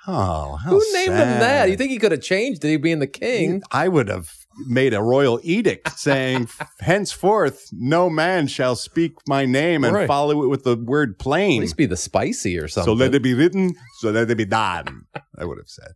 [0.06, 1.70] Oh, how Who named him that?
[1.70, 3.62] You think he could have changed it, He being the king?
[3.72, 4.30] I would have
[4.66, 6.48] made a royal edict saying,
[6.80, 10.06] henceforth, no man shall speak my name and Right.
[10.08, 11.60] follow it with the word plain.
[11.60, 12.92] At least be the spicy or something.
[12.92, 15.06] So let it be written, so let it be done.
[15.38, 15.92] I would have said.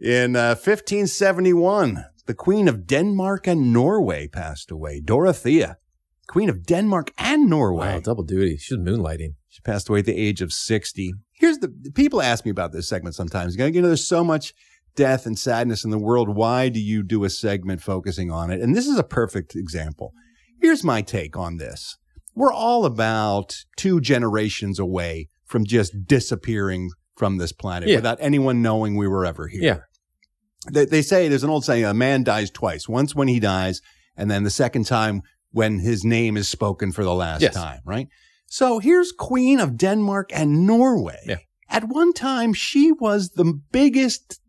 [0.00, 5.00] In uh, 1571, the Queen of Denmark and Norway passed away.
[5.00, 5.78] Dorothea,
[6.26, 7.94] Queen of Denmark and Norway.
[7.94, 8.56] Wow, double duty.
[8.56, 9.34] She was moonlighting.
[9.48, 11.14] She passed away at the age of 60.
[11.32, 13.56] Here's the people ask me about this segment sometimes.
[13.56, 14.52] You know, there's so much
[14.96, 16.34] death and sadness in the world.
[16.34, 18.60] Why do you do a segment focusing on it?
[18.60, 20.12] And this is a perfect example.
[20.60, 21.96] Here's my take on this.
[22.34, 27.96] We're all about two generations away from just disappearing from this planet Yeah.
[27.96, 29.62] without anyone knowing we were ever here.
[29.62, 29.78] Yeah.
[30.70, 32.88] They, they say there's an old saying, a man dies twice.
[32.88, 33.80] Once when he dies,
[34.16, 37.54] and then the second time when his name is spoken for the last Yes.
[37.54, 38.08] time, right?
[38.46, 41.20] So here's Queen of Denmark and Norway.
[41.26, 41.36] Yeah.
[41.68, 44.40] At one time, she was the biggest,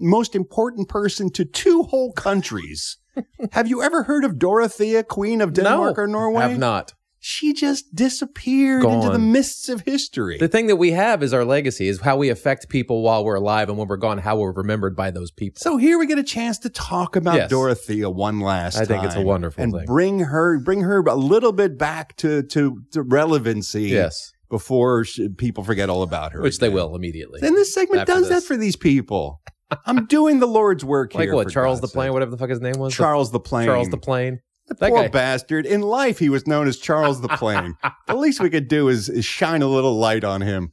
[0.00, 2.98] most important person to two whole countries.
[3.52, 6.42] have you ever heard of Dorothea, Queen of Denmark no, or Norway?
[6.42, 6.94] Have not.
[7.20, 10.38] She just disappeared into the mists of history.
[10.38, 13.34] The thing that we have is our legacy, is how we affect people while we're
[13.34, 15.58] alive, and when we're gone, how we're remembered by those people.
[15.60, 17.50] So here we get a chance to talk about Yes.
[17.50, 18.84] Dorothea one last time.
[18.84, 19.84] I think it's a wonderful and thing.
[19.84, 23.84] bring her bring her a little bit back to to, to relevancy.
[23.88, 24.32] Yes.
[24.48, 25.04] Before
[25.36, 27.40] people forget all about her, Which they will immediately.
[27.42, 28.44] And this segment After does this.
[28.44, 29.42] that for these people.
[29.86, 31.34] I'm doing the Lord's work Like here.
[31.34, 31.50] what?
[31.50, 32.94] Charles God's the Plain, whatever the fuck his name was.
[32.94, 33.66] Charles the Plain.
[33.66, 34.40] Charles the Plain.
[34.68, 35.08] That Poor guy.
[35.08, 35.64] bastard.
[35.64, 37.74] In life, he was known as Charles the Plain.
[38.06, 40.72] the least we could do is, is shine a little light on him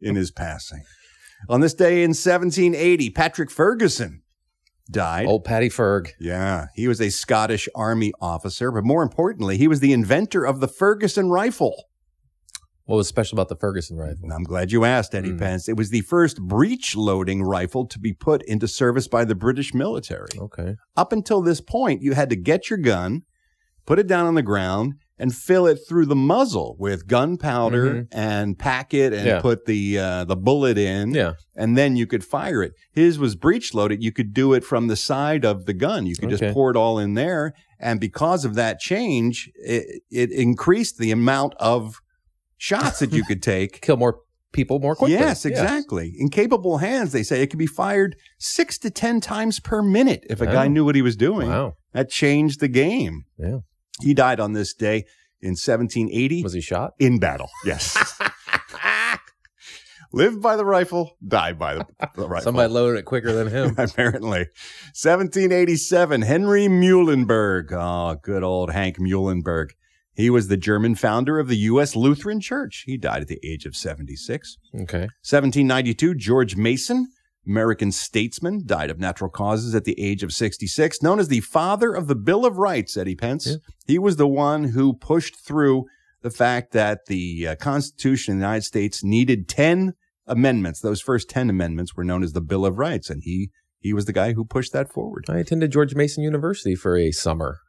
[0.00, 0.82] in his passing.
[1.48, 4.22] On this day in 1780, Patrick Ferguson
[4.90, 5.26] died.
[5.26, 6.10] Old Patty Ferg.
[6.18, 10.58] Yeah, he was a Scottish army officer, but more importantly, he was the inventor of
[10.58, 11.84] the Ferguson rifle.
[12.88, 14.32] What was special about the Ferguson rifle?
[14.32, 15.36] I'm glad you asked, Eddie Hmm.
[15.38, 15.68] Pence.
[15.68, 19.74] It was the first breech loading rifle to be put into service by the British
[19.74, 20.30] military.
[20.38, 20.74] Okay.
[20.96, 23.24] Up until this point, you had to get your gun,
[23.84, 28.06] put it down on the ground, and fill it through the muzzle with gunpowder Mhm.
[28.10, 29.40] and pack it and Yeah.
[29.42, 31.12] put the uh, the bullet in.
[31.12, 31.34] Yeah.
[31.54, 32.72] And then you could fire it.
[32.90, 34.02] His was breech loaded.
[34.02, 36.06] You could do it from the side of the gun.
[36.06, 36.38] You could Okay.
[36.46, 37.52] just pour it all in there.
[37.78, 42.00] And because of that change, it, it increased the amount of
[42.58, 43.80] shots that you could take.
[43.82, 44.20] Kill more
[44.52, 45.14] people more quickly.
[45.14, 46.14] Yes, exactly.
[46.18, 50.26] In capable hands, they say it could be fired six to 10 times per minute
[50.28, 51.48] if a guy knew what he was doing.
[51.48, 51.76] Wow.
[51.92, 53.24] That changed the game.
[53.38, 53.58] Yeah.
[54.00, 55.04] He died on this day
[55.40, 56.42] in 1780.
[56.42, 56.94] Was he shot?
[56.98, 57.96] In battle, yes.
[60.12, 62.44] Live by the rifle, die by the, the rifle.
[62.44, 63.74] Somebody loaded it quicker than him.
[63.78, 64.46] Apparently.
[64.94, 67.72] 1787, Henry Muhlenberg.
[67.72, 69.72] Oh, good old Hank Muhlenberg.
[70.18, 71.94] He was the German founder of the U.S.
[71.94, 72.82] Lutheran Church.
[72.86, 74.56] He died at the age of 76.
[74.74, 75.06] Okay.
[75.22, 77.06] 1792, George Mason,
[77.46, 81.00] American statesman, died of natural causes at the age of 66.
[81.02, 83.58] Known as the father of the Bill of Rights, Eddie Pence.
[83.86, 85.84] He was the one who pushed through
[86.22, 89.94] the fact that the uh, Constitution of the United States needed 10
[90.26, 90.80] amendments.
[90.80, 94.06] Those first 10 amendments were known as the Bill of Rights, and he he was
[94.06, 95.26] the guy who pushed that forward.
[95.28, 97.60] I attended George Mason University for a summer.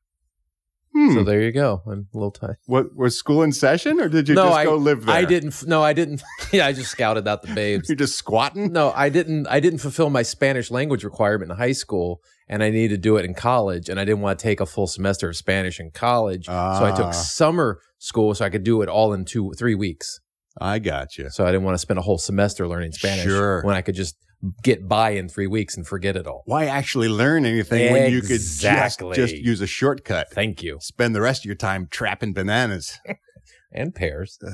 [0.93, 1.13] Hmm.
[1.13, 1.81] So there you go.
[1.85, 2.57] I'm a little tired.
[2.65, 5.15] What was school in session, or did you no, just I, go live there?
[5.15, 5.65] I didn't.
[5.67, 6.21] No, I didn't.
[6.51, 7.87] Yeah, I just scouted out the babes.
[7.89, 8.71] You're just squatting.
[8.73, 9.45] No, I didn't.
[9.47, 13.17] I didn't fulfill my Spanish language requirement in high school, and I needed to do
[13.17, 13.87] it in college.
[13.87, 16.89] And I didn't want to take a full semester of Spanish in college, so I
[16.91, 16.95] Ah.
[16.95, 20.19] took summer school so I could do it all in two, three weeks.
[20.59, 21.29] I got you.
[21.29, 23.61] So I didn't want to spend a whole semester learning Spanish Sure.
[23.61, 24.15] when I could just
[24.63, 26.43] get by in three weeks and forget it all.
[26.45, 30.31] Why actually learn anything when you could just, just use a shortcut?
[30.31, 30.77] Thank you.
[30.81, 32.99] Spend the rest of your time trapping bananas.
[33.71, 34.39] and pears.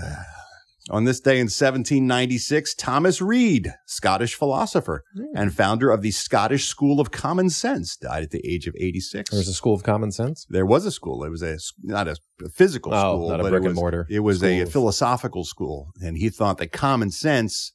[0.92, 5.24] On this day in 1796, Thomas Reid, Scottish philosopher Hmm.
[5.36, 9.32] and founder of the Scottish School of Common Sense, died at the age of 86.
[9.32, 10.46] There's a school of common sense.
[10.48, 11.24] There was a school.
[11.24, 12.16] It was a not a
[12.54, 15.92] physical Oh, school, not a brick it and was, mortar It was a philosophical school,
[16.04, 17.74] and he thought that common sense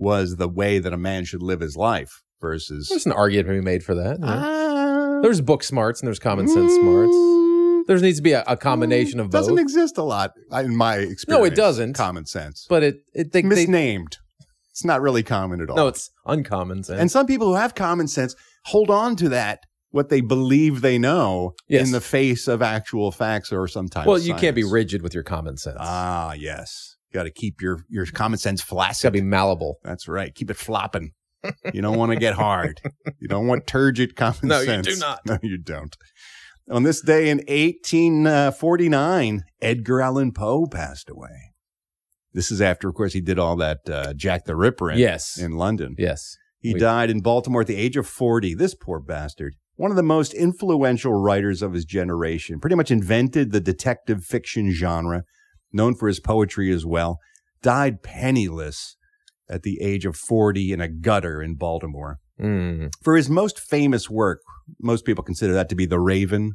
[0.00, 3.52] was the way that a man should live his life versus There's an argument to
[3.54, 4.18] be made for that.
[4.18, 5.16] you know.
[5.18, 5.20] Ah.
[5.22, 7.14] there's book smarts and there's common sense smarts.
[7.86, 9.40] There needs to be a, a combination of both.
[9.40, 11.26] doesn't exist a lot in my experience.
[11.40, 11.94] No, it doesn't.
[11.94, 14.18] Common sense, but it it they, they misnamed.
[14.70, 15.76] it's not really common at all.
[15.76, 17.00] no, it's uncommon sense.
[17.00, 18.34] and some people who have common sense
[18.66, 19.60] hold on to that
[19.90, 21.86] what they believe they know Yes.
[21.86, 24.06] in the face of actual facts or sometimes.
[24.06, 25.78] well, you can't be rigid with your common sense.
[25.80, 26.96] Ah, yes.
[27.12, 29.02] You got to keep your your common sense it's flaccid.
[29.04, 29.78] got to be malleable.
[29.82, 30.34] That's right.
[30.34, 31.12] Keep it flopping.
[31.72, 32.80] You don't want to get hard.
[33.18, 34.66] You don't want turgid common sense.
[34.66, 35.20] No, you do not.
[35.26, 35.96] No, you don't.
[36.70, 41.52] On this day in 1849, Edgar Allan Poe passed away.
[42.32, 45.36] This is after, of course, he did all that uh, Jack the Ripper in, Yes.
[45.36, 45.96] in London.
[45.98, 46.36] Yes.
[46.60, 48.54] He We- died in Baltimore at the age of 40.
[48.54, 49.54] This poor bastard.
[49.76, 52.60] One of the most influential writers of his generation.
[52.60, 55.24] Pretty much invented the detective fiction genre,
[55.72, 57.18] known for his poetry as well.
[57.62, 58.96] Died penniless
[59.48, 62.18] at the age of 40 in a gutter in Baltimore.
[62.40, 62.90] Mm.
[63.02, 64.40] For his most famous work,
[64.80, 66.52] most people consider that to be The Raven.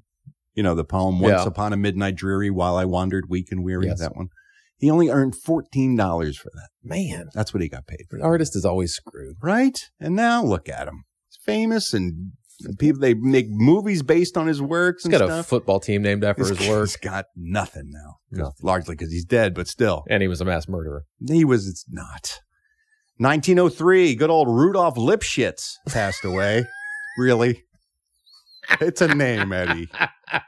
[0.54, 1.45] You know, the poem Once Yeah.
[1.47, 3.88] Upon a Midnight Dreary While I Wandered Weak and Weary.
[3.88, 3.99] Yes.
[3.99, 4.30] That one.
[4.78, 6.69] He only earned $14 for that.
[6.84, 8.17] Man, That's what he got paid for.
[8.17, 9.36] the artist is always screwed.
[9.41, 9.78] Right?
[9.99, 11.04] And now look at him.
[11.30, 12.32] He's famous and
[12.79, 16.23] people they make movies based on his works He's and got a football team named
[16.23, 18.51] after his work, He's got nothing now.
[18.61, 20.03] Largely because he's dead, but still.
[20.09, 21.05] and he was a mass murderer.
[21.27, 22.39] He was it's not.
[23.17, 26.65] 1903, good old Rudolph Lipschitz passed away.
[27.17, 27.63] really?
[28.81, 29.87] It's a name, Eddie.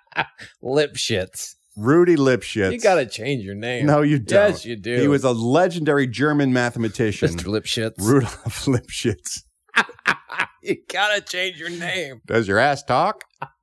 [0.62, 1.56] Lip shits.
[1.78, 2.72] Rudy Lipschitz.
[2.72, 3.86] You got to change your name.
[3.86, 4.50] No, you don't.
[4.50, 5.00] Yes, you do.
[5.00, 7.30] He was a legendary German mathematician.
[7.30, 7.46] Mr.
[7.46, 7.93] Lipschitz.
[8.00, 9.43] Rudolph Lipschitz.
[10.63, 12.22] you got to change your name.
[12.26, 13.24] Does your ass talk?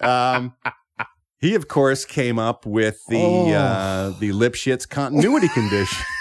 [0.00, 0.54] Um,
[1.38, 3.52] he, of course, came up with the Oh.
[3.52, 6.04] uh, the Lipschitz continuity condition.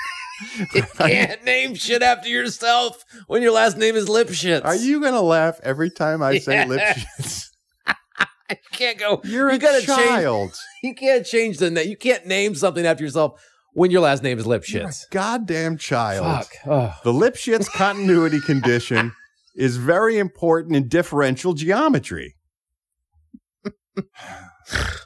[0.74, 4.65] You can't name shit after yourself when your last name is Lipschitz.
[4.65, 6.67] Are you to laugh every time I say Yes.
[7.17, 7.45] Lipschitz?
[8.50, 9.21] You can't go.
[9.24, 10.50] You're you a gotta child.
[10.50, 11.88] Change, you can't change the name.
[11.88, 13.41] You can't name something after yourself
[13.74, 15.10] when your last name is You're a Lipschitz.
[15.10, 16.26] goddamn child.
[16.45, 16.52] Fuck.
[16.67, 16.93] Oh.
[17.06, 19.13] The Lipschitz continuity condition
[19.56, 22.36] is very important in differential geometry.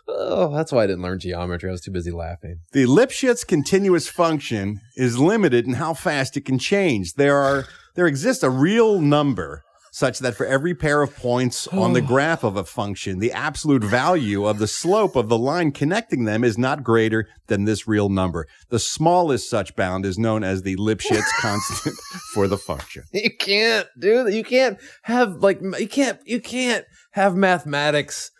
[0.07, 1.69] oh, that's why I didn't learn geometry.
[1.69, 2.61] I was too busy laughing.
[2.71, 7.13] The Lipschitz continuous function is limited in how fast it can change.
[7.13, 9.63] There are there exists a real number
[9.99, 13.83] such that for every pair of points on the graph of a function, the absolute
[13.83, 18.07] value of the slope of the line connecting them is not greater than this real
[18.07, 18.47] number.
[18.69, 21.95] The smallest such bound is known as the Lipschitz constant
[22.33, 23.03] for the function.
[23.19, 24.33] You can't do that.
[24.33, 28.31] You can't have like you can't you can't have mathematics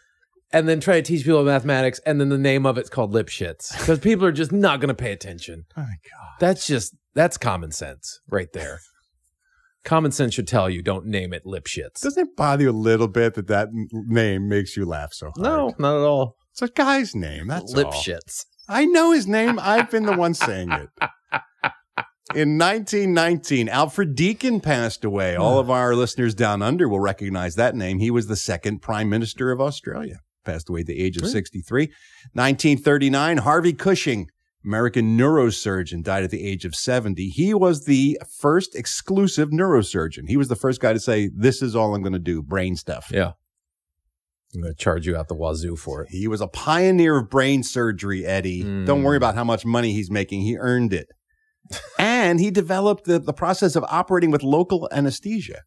[0.54, 3.78] and then try to teach people mathematics and then the name of it's called Lipschitz
[3.78, 5.66] because people are just not going to pay attention.
[5.76, 6.36] Oh my god.
[6.40, 8.80] That's just that's common sense right there.
[9.84, 12.02] Common sense should tell you don't name it Lipschitz.
[12.02, 15.32] Doesn't it bother you a little bit that that n- name makes you laugh so
[15.36, 15.44] hard?
[15.44, 16.36] No, not at all.
[16.52, 17.48] It's a guy's name.
[17.48, 17.92] That's all.
[18.68, 19.60] I know his name.
[19.60, 20.90] I've been the one saying it.
[22.36, 25.36] In 1919, Alfred Deakin passed away.
[25.36, 25.60] All hmm.
[25.60, 27.98] of our listeners down under will recognize that name.
[27.98, 30.20] He was the second prime minister of Australia.
[30.46, 31.88] Passed away at the age of 63.
[32.34, 34.30] 1939, Harvey Cushing,
[34.66, 37.30] American neurosurgeon, died at the age of 70.
[37.30, 40.28] He was the first exclusive neurosurgeon.
[40.28, 42.76] He was the first guy to say, This is all I'm going to do brain
[42.76, 43.10] stuff.
[43.14, 43.32] Yeah.
[44.54, 46.10] I'm going to charge you out the wazoo for it.
[46.10, 48.64] He was a pioneer of brain surgery, Eddie.
[48.86, 50.42] Don't worry about how much money he's making.
[50.42, 51.08] He earned it.
[52.00, 55.62] and he developed the, the process of operating with local anesthesia.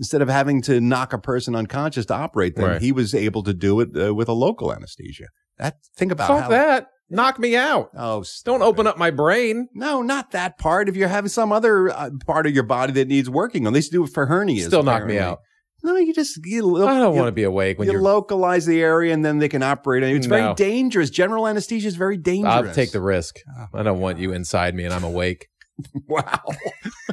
[0.00, 2.82] Instead of having to knock a person unconscious to operate them, Right.
[2.82, 5.26] he was able to do it uh, with a local anesthesia.
[5.58, 6.88] That think about Fuck how, that.
[7.10, 7.90] Knock me out.
[7.96, 9.68] Oh, don't open up my brain.
[9.74, 10.88] No, not that part.
[10.88, 13.78] If you're having some other uh, part of your body that needs working on, they
[13.78, 14.66] used to do it for hernias.
[14.66, 15.18] Still knock me apparently.
[15.18, 15.38] out.
[15.82, 18.00] No, you just you, lo- I don't you- want to be awake when you you're.
[18.02, 20.16] localize the area and then they can operate on you.
[20.16, 21.10] It's very dangerous.
[21.10, 22.54] General anesthesia is very dangerous.
[22.68, 23.36] I'll take the risk.
[23.74, 25.48] I don't want you inside me and I'm awake.
[26.08, 26.40] wow.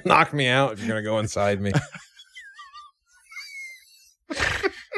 [0.05, 1.71] Knock me out if you're going to go inside me.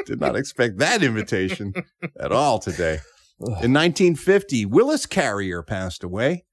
[0.06, 1.72] Did not expect that invitation
[2.20, 2.98] at all today.
[3.40, 6.44] In 1950, Willis Carrier passed away,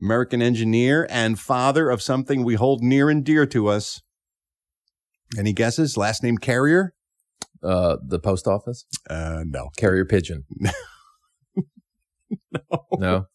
[0.00, 4.02] American engineer and father of something we hold near and dear to us.
[5.38, 5.96] Any guesses?
[5.96, 6.94] Last name Carrier?
[7.62, 8.84] Uh, the post office?
[9.08, 9.70] Uh, no.
[9.76, 10.44] Carrier pigeon.
[12.92, 13.26] no.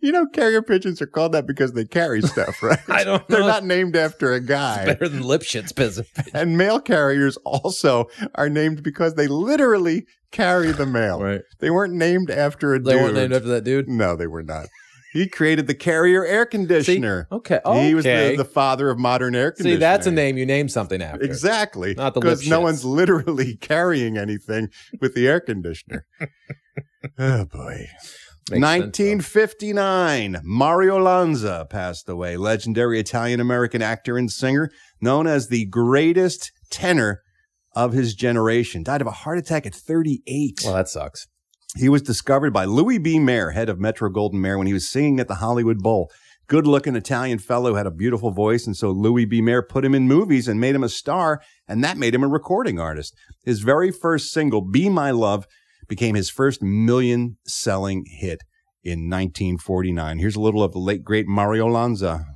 [0.00, 2.78] You know, carrier pigeons are called that because they carry stuff, right?
[2.88, 3.46] I don't They're know.
[3.46, 4.84] not named after a guy.
[4.84, 6.04] Better than Lipschitz pigeon.
[6.34, 11.20] And mail carriers also are named because they literally carry the mail.
[11.20, 11.40] Right.
[11.60, 12.86] They weren't named after a dude.
[12.86, 13.88] They weren't named after that dude?
[13.88, 14.66] No, they were not.
[15.12, 17.28] He created the carrier air conditioner.
[17.30, 17.60] Okay.
[17.86, 19.76] He was the, the father of modern air conditioning.
[19.76, 21.22] See, that's a name you name something after.
[21.22, 21.94] Exactly.
[21.94, 24.68] Not the Because no one's literally carrying anything
[25.02, 26.06] with the air conditioner.
[27.18, 27.86] oh, boy.
[28.50, 34.68] Makes sense, 1959, Mario Lanza passed away, legendary Italian American actor and singer,
[35.00, 37.22] known as the greatest tenor
[37.74, 38.82] of his generation.
[38.82, 40.60] Died of a heart attack at 38.
[40.64, 41.28] Well, that sucks.
[41.76, 43.18] He was discovered by Louis B.
[43.18, 46.10] Mayer, head of Metro Goldwyn Mayer, when he was singing at the Hollywood Bowl.
[46.48, 48.66] Good looking Italian fellow had a beautiful voice.
[48.66, 49.40] And so Louis B.
[49.40, 51.40] Mayer put him in movies and made him a star.
[51.66, 53.14] And that made him a recording artist.
[53.44, 55.46] His very first single, Be My Love,
[55.88, 58.42] became his first million selling hit
[58.84, 60.18] in 1949.
[60.18, 62.26] Here's a little of the late, great Mario Lanza.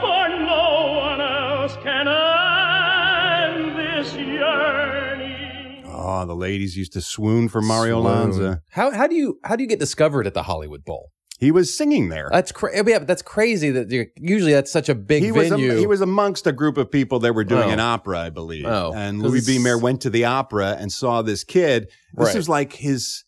[0.00, 5.84] For no one else can end this yearning.
[5.86, 8.14] Oh, the ladies used to swoon for Mario Swoon.
[8.14, 8.62] Lanza.
[8.70, 11.10] How how do you how do you get discovered at the Hollywood Bowl?
[11.40, 12.28] He was singing there.
[12.30, 12.82] That's crazy.
[12.86, 13.70] Yeah, but that's crazy.
[13.70, 15.76] That you're, usually that's such a big he was venue.
[15.76, 17.72] he was amongst a group of people that were doing Oh.
[17.72, 18.64] an opera, I believe.
[18.66, 18.92] Oh.
[18.94, 19.58] and Louis B.
[19.58, 21.88] Mayer went to the opera and saw this kid.
[22.14, 22.36] This Right.
[22.36, 23.24] was like his.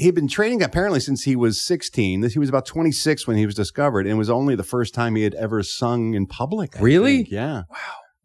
[0.00, 2.22] He'd been training apparently since he was 16.
[2.30, 5.14] He was about 26 when he was discovered, and it was only the first time
[5.14, 6.78] he had ever sung in public.
[6.78, 7.16] I Really?
[7.18, 7.30] think.
[7.30, 7.62] Yeah.
[7.70, 7.76] Wow.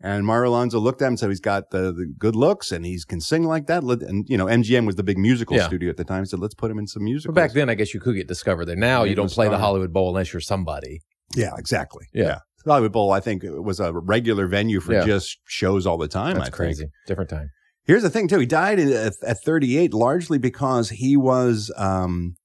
[0.02, 2.86] And Mario Alonso looked at him and said, he's got the, the good looks and
[2.86, 3.84] he can sing like that.
[3.84, 5.68] Let- And, you know, MGM was the big musical Yeah.
[5.68, 6.24] studio at the time.
[6.24, 7.36] He said, let's put him in some But musicals.
[7.36, 8.78] back then, I guess you could get discovered there.
[8.78, 9.58] Now you don't play the.
[9.58, 11.02] Hollywood Bowl unless you're somebody.
[11.36, 12.06] Yeah, exactly.
[12.14, 12.40] Yeah.
[12.64, 15.06] The Hollywood Bowl, I think, was a regular venue for Yeah.
[15.06, 16.36] just shows all the time.
[16.36, 16.56] That's I think.
[16.56, 16.86] crazy.
[17.06, 17.50] Different time.
[17.86, 18.40] Here's the thing, too.
[18.40, 22.36] He died in- at, at 38 largely because he was um,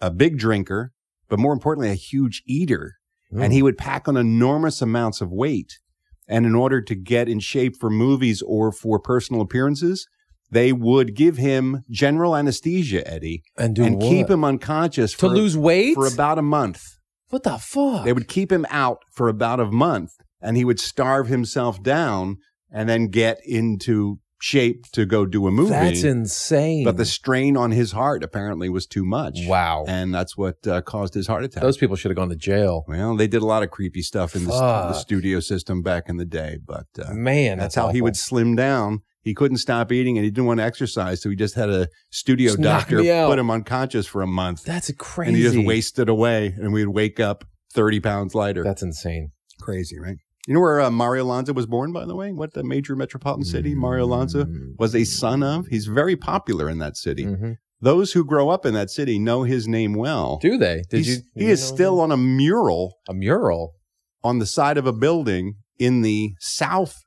[0.00, 0.92] a big drinker,
[1.28, 2.94] but more importantly, a huge eater.
[3.36, 5.78] And he would pack on enormous amounts of weight.
[6.26, 10.06] And in order to get in shape for movies or for personal appearances,
[10.50, 15.56] they would give him general anesthesia, Eddie, And do keep him unconscious To for, lose
[15.56, 15.94] weight?
[15.94, 16.82] for about a month.
[17.30, 18.04] What the fuck?
[18.04, 22.36] They would keep him out for about a month and he would starve himself down
[22.70, 25.70] and then get into shape to go do a movie.
[25.70, 26.84] That's insane.
[26.84, 29.38] But the strain on his heart apparently was too much.
[29.46, 29.86] Wow.
[29.88, 31.62] And that's what uh, caused his heart attack.
[31.62, 32.84] Those people should have gone to jail.
[32.86, 36.18] well, they did a lot of creepy stuff in the, the studio system back in
[36.18, 39.00] the day, but uh, Man, that's, that's how he would slim down.
[39.22, 41.88] He couldn't stop eating and he didn't want to exercise, so he just had a
[42.10, 44.64] studio Just doctor put him unconscious for a month.
[44.64, 45.28] That's crazy.
[45.28, 48.62] And he just wasted away, and we'd wake up 30 pounds lighter.
[48.62, 49.30] That's insane.
[49.58, 50.18] Crazy, right?
[50.46, 52.30] You know where uh, Mario Lanza was born, by the way?
[52.32, 54.74] What the major metropolitan city Mario Lanza mm.
[54.78, 55.68] was a son of?
[55.68, 57.24] He's very popular in that city.
[57.24, 57.52] Mm-hmm.
[57.80, 60.38] Those who grow up in that city know his name well.
[60.42, 60.82] Do they?
[60.90, 61.22] Did He's- you?
[61.34, 62.98] He you is know still on a mural.
[63.08, 63.74] A mural
[64.22, 67.04] on the side of a building in the south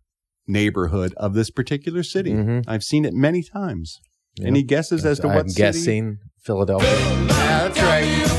[0.47, 2.31] neighborhood of this particular city.
[2.31, 2.69] Mm-hmm.
[2.69, 3.99] I've seen it many times.
[4.37, 4.47] Yep.
[4.47, 5.61] Any guesses as to I'm what city?
[5.61, 6.89] guessing Philadelphia.
[6.89, 8.37] Yeah, that's right.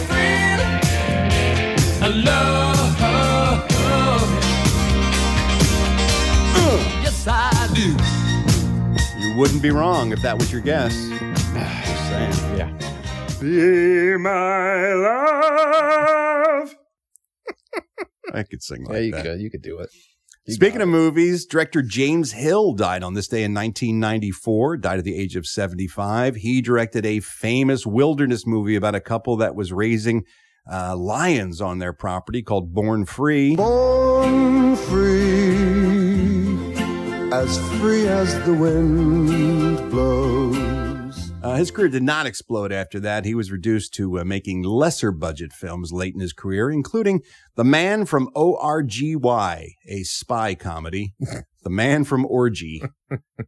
[9.38, 10.92] Wouldn't be wrong if that was your guess.
[11.08, 12.58] Just saying.
[12.58, 12.72] Yeah.
[13.40, 16.74] Be my love.
[18.34, 18.96] I could sing like that.
[18.96, 19.22] Yeah, you that.
[19.22, 19.40] could.
[19.40, 19.90] You could do it.
[20.48, 25.14] Speaking of movies, director James Hill died on this day in 1994, died at the
[25.14, 26.36] age of 75.
[26.36, 30.24] He directed a famous wilderness movie about a couple that was raising
[30.70, 33.56] uh, lions on their property called Born Free.
[33.56, 35.77] Born free,
[37.38, 41.30] as free as the wind blows.
[41.40, 43.24] Uh, his career did not explode after that.
[43.24, 47.20] He was reduced to uh, making lesser budget films late in his career, including
[47.54, 51.14] The Man from ORGY, a spy comedy.
[51.62, 52.82] the Man from Orgy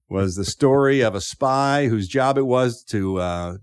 [0.08, 3.56] was the story of a spy whose job it was to uh,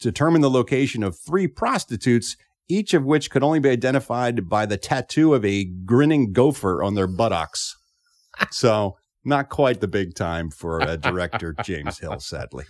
[0.00, 2.38] determine the location of three prostitutes,
[2.70, 6.94] each of which could only be identified by the tattoo of a grinning gopher on
[6.94, 7.76] their buttocks.
[8.50, 12.64] So, not quite the big time for uh, director James Hill, sadly.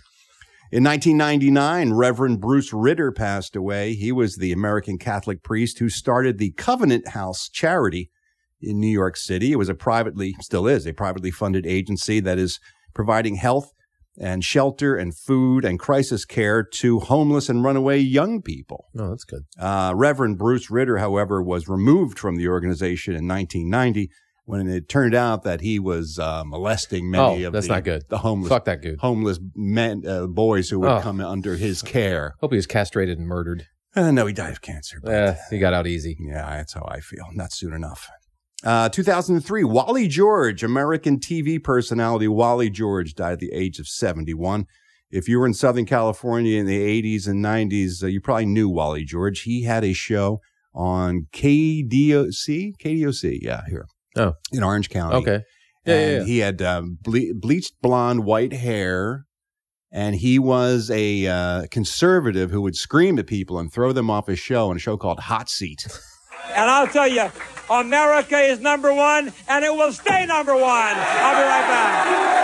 [0.71, 3.93] In 1999, Reverend Bruce Ritter passed away.
[3.93, 8.09] He was the American Catholic priest who started the Covenant House charity
[8.61, 9.51] in New York City.
[9.51, 12.59] It was a privately, still is, a privately funded agency that is
[12.93, 13.71] providing health
[14.17, 18.85] and shelter and food and crisis care to homeless and runaway young people.
[18.97, 19.43] Oh, that's good.
[19.59, 24.09] Uh, Reverend Bruce Ritter, however, was removed from the organization in 1990
[24.45, 27.83] when it turned out that he was uh, molesting many Oh, of that's the, not
[27.83, 28.03] good.
[28.09, 28.99] the homeless Fuck that dude.
[28.99, 31.01] homeless men uh, boys who would Oh.
[31.01, 32.35] come under his care.
[32.41, 33.65] Hope he was castrated and murdered.
[33.95, 34.99] Uh, no, he died of cancer.
[35.03, 36.17] Yeah, he got out easy.
[36.19, 37.25] Yeah, that's how I feel.
[37.33, 38.07] Not soon enough.
[38.63, 44.65] Uh, 2003, Wally George, American TV personality Wally George, died at the age of 71.
[45.11, 48.67] If you were in Southern California in the 80s and 90s, uh, you probably knew
[48.69, 49.41] Wally George.
[49.43, 50.39] He had a show
[50.73, 53.85] on KDOC, KDOC, yeah, here.
[54.15, 54.33] Oh.
[54.51, 55.17] In Orange County.
[55.17, 55.43] Okay.
[55.85, 56.23] Yeah, yeah, and yeah.
[56.23, 59.25] he had um, ble- bleached blonde, white hair,
[59.91, 64.27] and he was a uh, conservative who would scream at people and throw them off
[64.27, 65.85] his show in a show called Hot Seat.
[66.47, 67.29] And I'll tell you,
[67.69, 70.61] America is number one, and it will stay number one.
[70.63, 72.34] I'll be right back.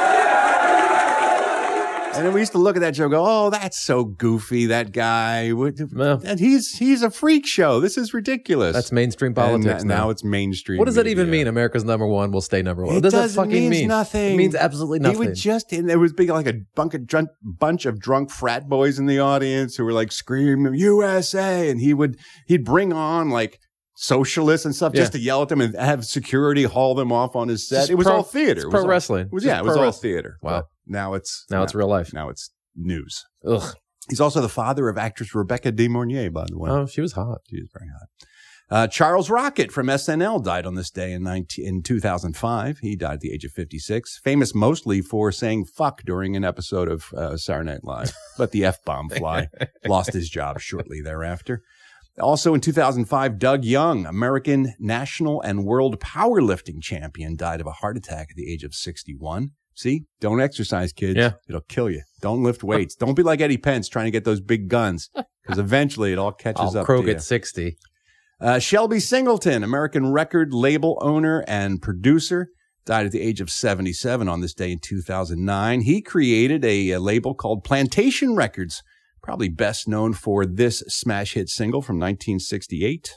[2.13, 4.65] And then we used to look at that show and go, oh, that's so goofy,
[4.67, 5.43] that guy.
[5.45, 7.79] And he's he's a freak show.
[7.79, 8.73] This is ridiculous.
[8.75, 9.83] That's mainstream And politics.
[9.85, 10.09] now now.
[10.09, 10.77] it's mainstream.
[10.77, 11.47] What does that even mean?
[11.47, 12.93] America's number one will stay number one.
[12.93, 13.87] It What does that doesn't fucking means mean?
[13.87, 14.33] nothing.
[14.33, 15.21] It means absolutely nothing.
[15.21, 18.29] He would just, and there was big like a bunk of drunk, bunch of drunk
[18.29, 22.91] frat boys in the audience who were like screaming USA, and he would he'd bring
[22.91, 23.57] on like
[24.01, 27.47] socialists and stuff just to yell at them and have security haul them off on
[27.47, 27.81] his set.
[27.81, 28.61] Just it was pro- all theater.
[28.61, 29.25] It was pro all- wrestling.
[29.27, 30.01] It was, yeah, it was all wrestling.
[30.13, 30.37] theater.
[30.41, 30.49] Wow.
[30.51, 32.11] But now it's Now it's real life.
[32.13, 33.23] Now it's news.
[33.47, 33.75] Ugh.
[34.09, 36.71] He's also the father of actress Rebecca De Mornay, by the way.
[36.71, 37.41] Oh, she was hot.
[37.49, 38.07] She was very hot.
[38.69, 42.79] Uh, Charles Rocket from SNL died on this day in, 19, in 2005.
[42.79, 46.87] He died at the age of 56, famous mostly for saying fuck during an episode
[46.89, 48.13] of uh, Saturday Night Live.
[48.37, 49.49] but the F bomb fly.
[49.85, 51.61] Lost his job shortly thereafter.
[52.19, 57.97] Also in 2005, Doug Young, American national and world powerlifting champion, died of a heart
[57.97, 59.51] attack at the age of 61.
[59.73, 61.17] See, don't exercise, kids.
[61.17, 61.33] Yeah.
[61.47, 62.03] It'll kill you.
[62.21, 62.95] Don't lift weights.
[62.95, 65.09] don't be like Eddie Pence trying to get those big guns
[65.41, 67.09] because eventually it all catches I'll up you.
[67.09, 67.77] at 60.
[68.39, 72.49] Uh, Shelby Singleton, American record label owner and producer,
[72.85, 75.81] died at the age of 77 on this day in 2009.
[75.81, 78.83] He created a, uh label called Plantation Records,
[79.23, 83.13] probably best known for this smash hit single from 1968.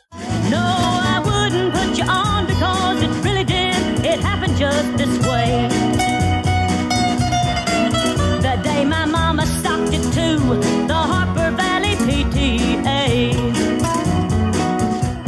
[0.51, 3.75] No, I wouldn't put you on because it really did.
[4.05, 5.69] It happened just this way.
[8.43, 10.39] The day my mama stopped it to
[10.87, 13.33] the Harper Valley PTA.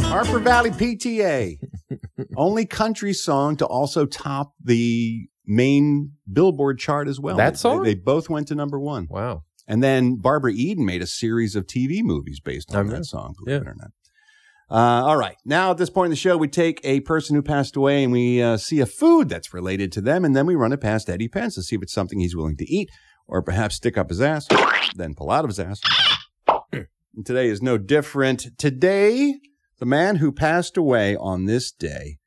[0.03, 1.57] Harper Valley PTA,
[2.37, 7.37] only country song to also top the main Billboard chart as well.
[7.37, 9.07] That They- They, both went to number one.
[9.09, 9.43] Wow.
[9.67, 13.61] And then Barbara Eden made a series of TV movies based on that song, believe
[13.61, 13.91] it or not.
[14.69, 15.37] Uh, all right.
[15.45, 18.11] Now, at this point in the show, we take a person who passed away and
[18.11, 21.09] we uh, see a food that's related to them, and then we run it past
[21.09, 22.89] Eddie Pence to see if it's something he's willing to eat
[23.27, 24.47] or perhaps stick up his ass,
[24.95, 25.81] then pull out of his ass.
[26.71, 28.57] And today is no different.
[28.57, 29.39] Today,
[29.79, 32.17] the man who passed away on this day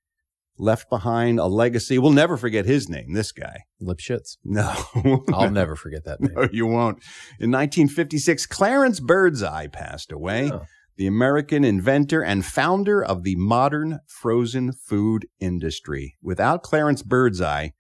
[0.61, 1.99] left behind a legacy.
[1.99, 3.65] We'll never forget his name, this guy.
[3.83, 4.37] Lipschitz.
[4.45, 4.75] No.
[5.33, 6.35] I'll never forget that name.
[6.35, 6.99] No, you won't.
[7.41, 10.51] In 1956, Clarence Birdseye passed away.
[10.97, 16.17] The American inventor and founder of the modern frozen food industry.
[16.23, 17.71] Without Clarence Birdseye,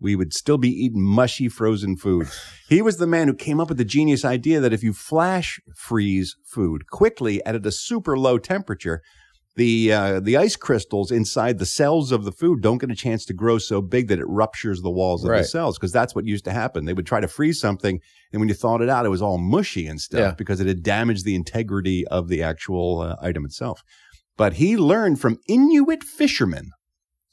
[0.00, 2.28] we would still be eating mushy frozen food.
[2.68, 5.60] He was the man who came up with the genius idea that if you flash
[5.76, 9.02] freeze food quickly at a super low temperature,
[9.56, 13.24] the uh, the ice crystals inside the cells of the food don't get a chance
[13.26, 16.24] to grow so big that it ruptures the walls of the cells because that's what
[16.24, 16.86] used to happen.
[16.86, 18.00] They would try to freeze something,
[18.32, 20.34] and when you thawed it out, it was all mushy and stuff Yeah.
[20.38, 23.82] because it had damaged the integrity of the actual uh, item itself.
[24.38, 26.70] But he learned from Inuit fishermen.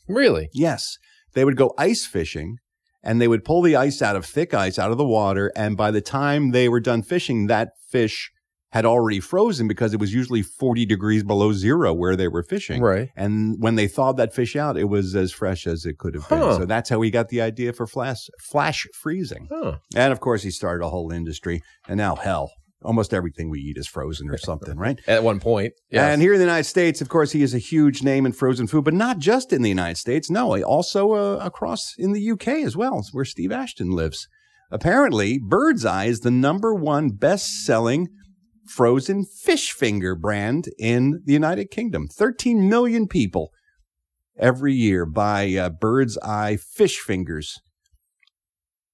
[0.08, 0.50] Really?
[0.54, 0.98] Yes.
[1.34, 2.58] They would go ice fishing
[3.02, 5.54] and they would pull the ice out of thick ice out of the water.
[5.56, 8.32] And by the time they were done fishing, that fish
[8.72, 12.82] had already frozen because it was usually 40 degrees below zero where they were fishing.
[12.82, 13.10] Right.
[13.16, 16.30] And when they thawed that fish out, it was as fresh as it could have
[16.30, 16.40] been.
[16.40, 19.48] So that's how he got the idea for flash, flash freezing.
[19.52, 19.78] Huh.
[19.96, 21.64] And of course, he started a whole industry.
[21.88, 22.52] And now, hell,
[22.84, 25.00] almost everything we eat is frozen or something, right?
[25.08, 25.74] At one point.
[25.90, 26.14] Yes.
[26.14, 28.68] And here in the United States, of course, he is a huge name in frozen
[28.68, 30.30] food, but not just in the United States.
[30.30, 34.28] No, also uh, across in the UK as well, where Steve Ashton lives.
[34.72, 38.10] Apparently, Bird's Eye is the number one best selling
[38.70, 42.08] frozen fish finger brand in the United Kingdom.
[42.08, 43.52] 13 million people
[44.38, 47.60] every year buy uh, Bird's Eye fish fingers.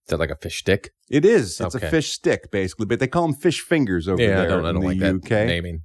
[0.05, 0.91] Is that like a fish stick?
[1.09, 1.59] It is.
[1.59, 1.87] It's Okay.
[1.87, 4.65] a fish stick, basically, but they call them fish fingers over yeah, there I don't,
[4.65, 5.47] I in don't the like that UK.
[5.47, 5.81] naming.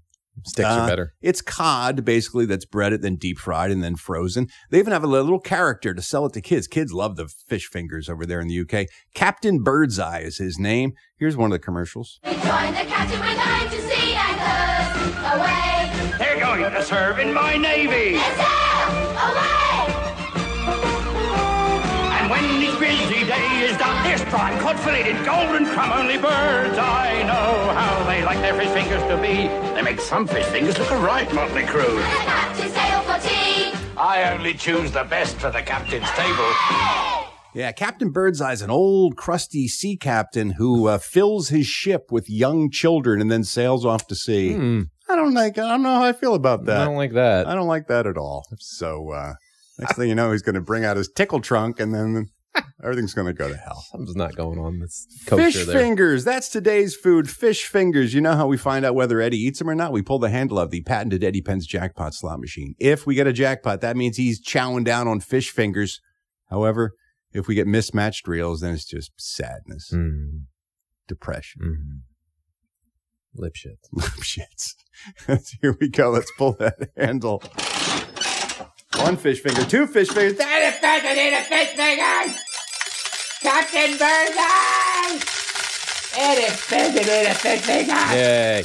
[0.46, 1.12] Sticks Uh, are better.
[1.20, 4.48] It's cod, basically, that's breaded, then deep fried, and then frozen.
[4.70, 6.66] They even have a little character to sell it to kids.
[6.66, 8.86] Kids love the fish fingers over there in the UK.
[9.14, 10.92] Captain Birdseye is his name.
[11.18, 12.20] Here's one of the commercials.
[12.24, 16.16] Join the captain, we're to sea and away.
[16.18, 18.16] They're going to serve in my navy.
[22.16, 23.24] And when this busy
[24.30, 28.24] day is done, they're striped, cod filleted, golden crumb, only birds I know how they
[28.24, 29.48] like their fish fingers to be.
[29.74, 32.00] They make some fish fingers look a right motley crew.
[32.00, 33.72] Captain sail for tea.
[33.96, 36.52] I only choose the best for the captain's table.
[37.52, 42.30] Yeah, Captain Birdseye is an old, crusty sea captain who uh, fills his ship with
[42.30, 44.54] young children and then sails off to sea.
[44.54, 45.58] I don't like.
[45.58, 46.76] I don't know how I feel about that.
[46.76, 46.82] Hmm.
[46.82, 47.48] I don't like that.
[47.48, 48.44] I don't like that at all.
[48.58, 49.34] So uh,
[49.80, 52.30] next thing you know, he's going to bring out his tickle trunk, and then
[52.82, 53.84] everything's going to go to hell.
[53.90, 54.78] Something's not going on.
[54.80, 55.74] This Fish there.
[55.78, 56.24] fingers.
[56.24, 57.28] That's today's food.
[57.30, 58.14] Fish fingers.
[58.14, 59.92] You know how we find out whether Eddie eats them or not?
[59.92, 62.74] We pull the handle of the patented Eddie Pence jackpot slot machine.
[62.78, 66.00] If we get a jackpot, that means he's chowing down on fish fingers.
[66.48, 66.94] However,
[67.32, 70.38] if we get mismatched reels, then it's just sadness, Hmm.
[71.06, 72.02] depression,
[73.34, 73.78] lip shit.
[73.92, 74.74] lip shits.
[75.62, 76.10] Here we go.
[76.10, 77.42] Let's pull that handle.
[78.96, 80.36] One fish finger, two fish fingers.
[80.36, 82.36] That is a fish finger.
[83.40, 85.18] Captain Birdseye.
[86.12, 87.92] It is better than a fish finger.
[88.14, 88.64] Yay.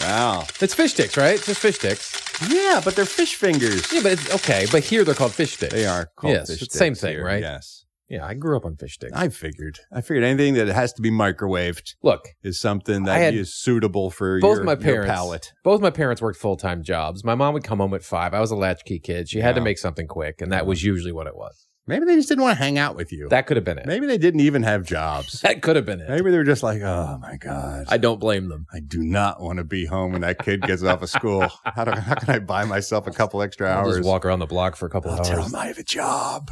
[0.00, 0.46] Wow.
[0.60, 1.34] It's fish sticks, right?
[1.36, 2.16] It's just fish sticks.
[2.50, 3.90] Yeah, but they're fish fingers.
[3.92, 4.66] Yeah, but it's okay.
[4.70, 5.72] But here they're called fish sticks.
[5.72, 7.40] They are called yes, fish it's the same thing, here, right?
[7.40, 7.84] yes.
[8.08, 9.12] Yeah, I grew up on fish sticks.
[9.14, 9.78] I figured.
[9.92, 13.54] I figured anything that has to be microwaved Look, is something I that had is
[13.54, 15.52] suitable for both your, my your parents, palate.
[15.62, 17.22] both my parents worked full time jobs.
[17.22, 18.34] My mom would come home at five.
[18.34, 19.28] I was a latchkey kid.
[19.28, 21.68] She had to make something quick, and that was usually what it was.
[21.86, 23.28] Maybe they just didn't want to hang out with you.
[23.30, 23.86] That could have been it.
[23.86, 25.40] Maybe they didn't even have jobs.
[25.50, 26.08] That could have been it.
[26.08, 27.86] Maybe they were just like, oh my God.
[27.88, 28.66] I don't blame them.
[28.72, 31.48] I do not want to be home when that kid gets off of school.
[31.64, 33.96] How, do, how can I buy myself a couple extra I'll hours?
[33.96, 35.48] just walk around the block for a couple I'll of tell hours.
[35.52, 36.50] him I have a job.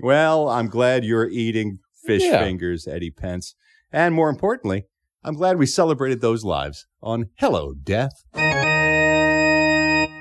[0.00, 2.40] Well, I'm glad you're eating fish Yeah.
[2.42, 3.54] fingers, Eddie Pence.
[3.92, 4.86] And more importantly,
[5.22, 8.24] I'm glad we celebrated those lives on Hello, Death.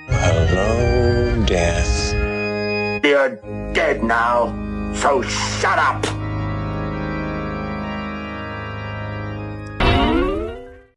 [0.08, 2.14] Hello, death.
[3.04, 3.36] You're
[3.74, 6.06] dead now, so shut up.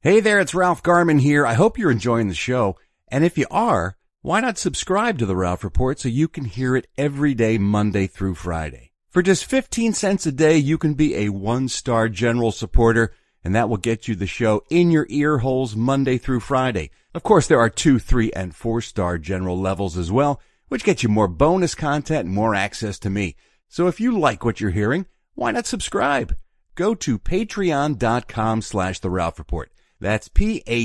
[0.02, 1.44] Hey there, it's Ralph Garman here.
[1.44, 2.76] I hope you're enjoying the show.
[3.09, 6.76] And if you are, why not subscribe to the Ralph Report so you can hear
[6.76, 8.92] it every day, Monday through Friday?
[9.09, 13.68] For just 15 cents a day, you can be a one-star general supporter, and that
[13.68, 16.90] will get you the show in your ear holes Monday through Friday.
[17.14, 21.08] Of course, there are two, three, and four-star general levels as well, which gets you
[21.08, 23.36] more bonus content and more access to me.
[23.68, 26.36] So if you like what you're hearing, why not subscribe?
[26.74, 29.70] Go to patreon.com slash the Ralph Report.
[30.00, 30.78] That's P-A-T-R-E-O-N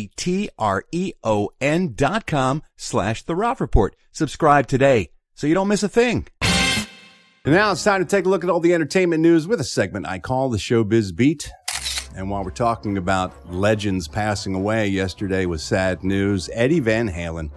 [1.95, 3.95] dot com slash the Ralph Report.
[4.11, 6.27] Subscribe today so you don't miss a thing.
[7.43, 9.65] And now it's time to take a look at all the entertainment news with a
[9.65, 11.51] segment I call the Showbiz Beat.
[12.16, 16.49] And while we're talking about legends passing away, yesterday was sad news.
[16.53, 17.49] Eddie Van Halen,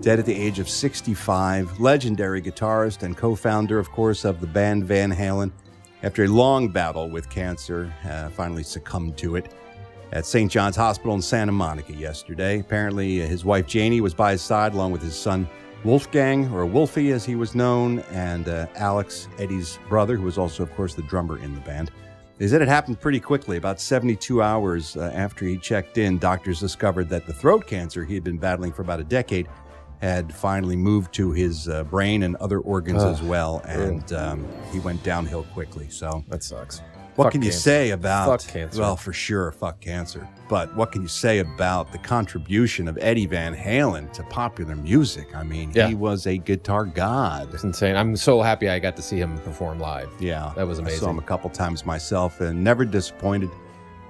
[0.00, 4.46] dead at the age of 65, legendary guitarist and co founder, of course, of the
[4.46, 5.50] band Van Halen.
[6.02, 9.52] After a long battle with cancer, uh, finally succumbed to it
[10.12, 10.50] at St.
[10.50, 12.60] John's Hospital in Santa Monica yesterday.
[12.60, 15.48] Apparently, uh, his wife Janie was by his side along with his son
[15.84, 20.62] Wolfgang, or Wolfie as he was known, and uh, Alex, Eddie's brother, who was also,
[20.62, 21.90] of course, the drummer in the band.
[22.42, 23.56] They said it happened pretty quickly.
[23.56, 28.14] About 72 hours uh, after he checked in, doctors discovered that the throat cancer he
[28.14, 29.46] had been battling for about a decade
[30.00, 34.80] had finally moved to his uh, brain and other organs as well, and um, he
[34.80, 35.88] went downhill quickly.
[35.88, 36.82] So That sucks.
[37.16, 38.80] What Fuck can you say about Fuck cancer.
[38.80, 40.26] Well, for sure, fuck cancer.
[40.48, 45.34] But what can you say about the contribution of Eddie Van Halen to popular music?
[45.36, 45.88] I mean, Yeah.
[45.88, 47.52] he was a guitar god.
[47.52, 47.96] It's insane.
[47.96, 50.08] I'm so happy I got to see him perform live.
[50.20, 51.00] Yeah, That was amazing.
[51.00, 53.50] I saw him a couple times myself and never disappointed.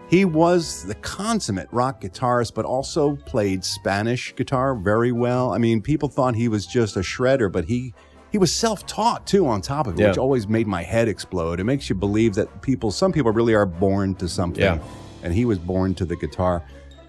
[0.08, 5.52] He was the consummate rock guitarist, but also played Spanish guitar very well.
[5.52, 7.94] I mean, people thought he was just a shredder, but he
[8.32, 9.46] he was self-taught too.
[9.46, 10.08] On top of it, Yeah.
[10.08, 11.60] which always made my head explode.
[11.60, 14.62] It makes you believe that people, some people, really are born to something.
[14.62, 14.78] Yeah.
[15.24, 16.64] and he was born to the guitar.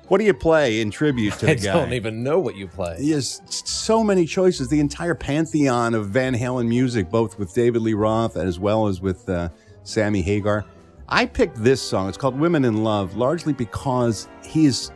[0.09, 1.73] What do you play in tribute to the I guy?
[1.73, 2.97] don't even know what you play.
[2.99, 4.67] He has so many choices.
[4.67, 9.01] The entire pantheon of Van Halen music, both with David Lee Roth as well as
[9.01, 9.49] with uh,
[9.81, 10.63] Sammy Hagar.
[11.09, 12.07] I picked this song.
[12.07, 14.91] It's called Women in Love, largely because he is,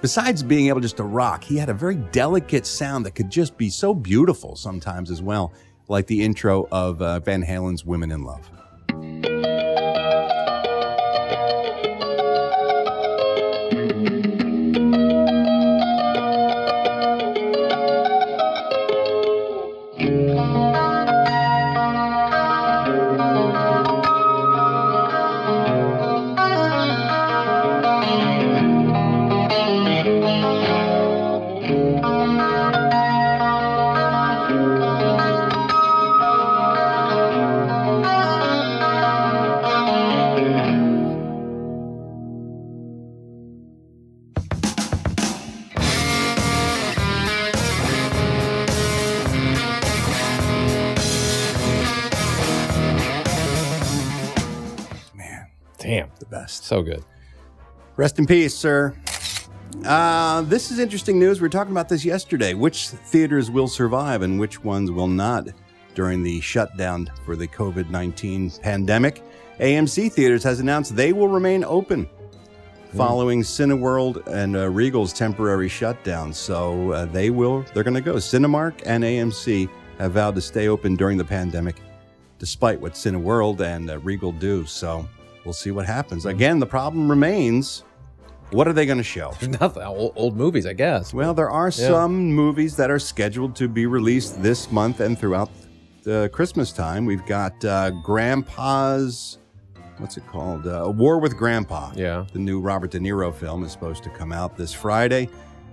[0.00, 3.56] besides being able just to rock, he had a very delicate sound that could just
[3.56, 5.52] be so beautiful sometimes as well,
[5.88, 8.50] like the intro of uh, Van Halen's Women in Love.
[56.50, 56.64] Best.
[56.64, 57.04] So good.
[57.96, 58.94] Rest in peace, sir.
[59.84, 61.40] Uh, this is interesting news.
[61.40, 62.54] We were talking about this yesterday.
[62.54, 65.48] Which theaters will survive and which ones will not
[65.94, 69.22] during the shutdown for the COVID 19 pandemic?
[69.58, 72.08] AMC Theaters has announced they will remain open
[72.94, 76.32] following Cineworld and uh, Regal's temporary shutdown.
[76.32, 78.14] So uh, they will, they're going to go.
[78.14, 81.76] Cinemark and AMC have vowed to stay open during the pandemic,
[82.38, 84.64] despite what Cineworld and uh, Regal do.
[84.64, 85.06] So
[85.44, 86.26] we'll see what happens.
[86.26, 87.84] Again, the problem remains
[88.50, 89.32] what are they going to show?
[89.60, 89.82] Nothing.
[89.84, 91.14] Old, old movies, I guess.
[91.14, 91.88] Well, there are Yeah.
[91.88, 95.50] some movies that are scheduled to be released this month and throughout
[96.02, 97.04] the Christmas time.
[97.04, 99.38] We've got uh, Grandpa's,
[99.98, 100.66] what's it called?
[100.66, 101.92] Uh, War with Grandpa.
[101.94, 102.26] Yeah.
[102.32, 105.28] The new Robert De Niro film is supposed to come out this Friday.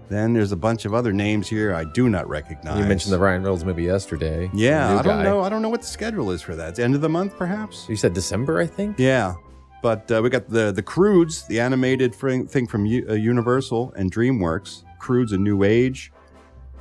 [0.10, 2.80] Then there's a bunch of other names here I do not recognize.
[2.80, 4.50] You mentioned the Ryan Reynolds movie yesterday.
[4.54, 5.24] Yeah, I don't guy.
[5.24, 5.42] know.
[5.42, 6.70] I don't know what the schedule is for that.
[6.70, 7.88] It's end of the month, perhaps.
[7.90, 8.98] You said December, I think.
[9.00, 9.34] Yeah,
[9.82, 14.12] but uh, we got the the Croods, the animated thing from U- uh, Universal and
[14.12, 14.84] DreamWorks.
[15.00, 16.12] Croods: A New Age,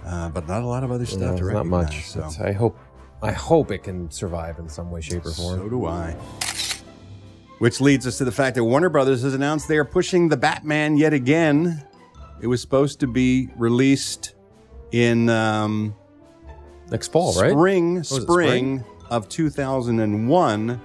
[0.05, 2.07] uh, but not a lot of other stuff No, to not much.
[2.07, 2.29] So.
[2.43, 2.79] I hope.
[3.23, 5.59] I hope it can survive in some way, shape, or form.
[5.59, 6.13] So do I.
[7.59, 10.37] Which leads us to the fact that Warner Brothers has announced they are pushing the
[10.37, 11.83] Batman yet again.
[12.43, 14.35] It was supposed to be released
[14.93, 15.95] in um,
[16.91, 17.53] next fall, right?
[17.53, 20.81] Spring, spring of 2001.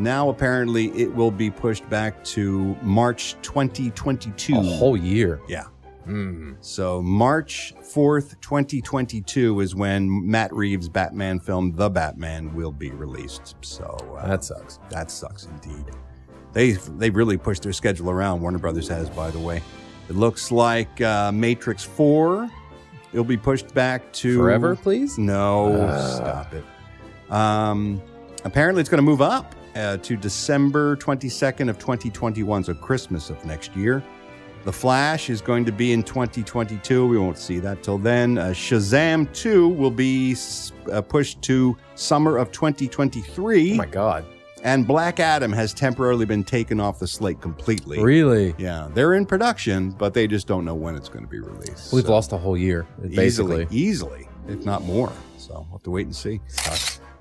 [0.00, 4.54] Now apparently it will be pushed back to March 2022.
[4.54, 5.40] A whole year.
[5.46, 5.64] Yeah.
[6.08, 6.56] Mm.
[6.62, 13.56] So March 4th, 2022 is when Matt Reeves' Batman film The Batman will be released.
[13.60, 13.84] So
[14.18, 14.78] uh, That sucks.
[14.88, 15.84] That sucks indeed.
[16.54, 18.40] They they've really pushed their schedule around.
[18.40, 19.62] Warner Brothers has, by the way.
[20.08, 22.50] It looks like uh, Matrix 4
[23.12, 25.18] It'll be pushed back to Forever, please?
[25.18, 26.14] No, Ah.
[26.14, 26.64] stop it.
[27.30, 28.00] Um,
[28.44, 33.44] apparently, it's going to move up uh, to December 22nd of 2021, so Christmas of
[33.44, 34.02] next year.
[34.64, 37.06] The Flash is going to be in 2022.
[37.06, 38.36] We won't see that till then.
[38.36, 40.36] Uh, Shazam 2 will be
[40.92, 43.72] uh, pushed to summer of 2023.
[43.72, 44.26] Oh my God.
[44.62, 48.02] And Black Adam has temporarily been taken off the slate completely.
[48.02, 48.54] Really?
[48.58, 48.90] Yeah.
[48.92, 51.94] They're in production, but they just don't know when it's going to be released.
[51.94, 53.62] We've lost a whole year, basically.
[53.70, 55.10] Easily, easily, if not more.
[55.38, 56.40] So we'll have to wait and see.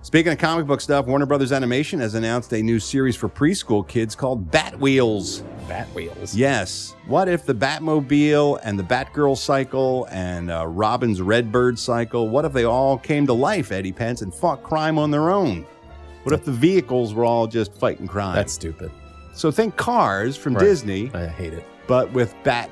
[0.10, 3.88] Speaking of comic book stuff, Warner Brothers Animation has announced a new series for preschool
[3.88, 5.44] kids called Bat Wheels.
[5.68, 6.34] Bat Wheels.
[6.34, 6.96] Yes.
[7.06, 12.54] What if the Batmobile and the Batgirl cycle and uh, Robin's Redbird cycle, what if
[12.54, 15.64] they all came to life, Eddie Pence, and fought crime on their own?
[16.24, 18.34] What if the vehicles were all just fighting crime?
[18.34, 18.90] That's stupid.
[19.34, 20.64] So think Cars from Right.
[20.66, 21.64] Disney, I hate it.
[21.86, 22.72] but with Bat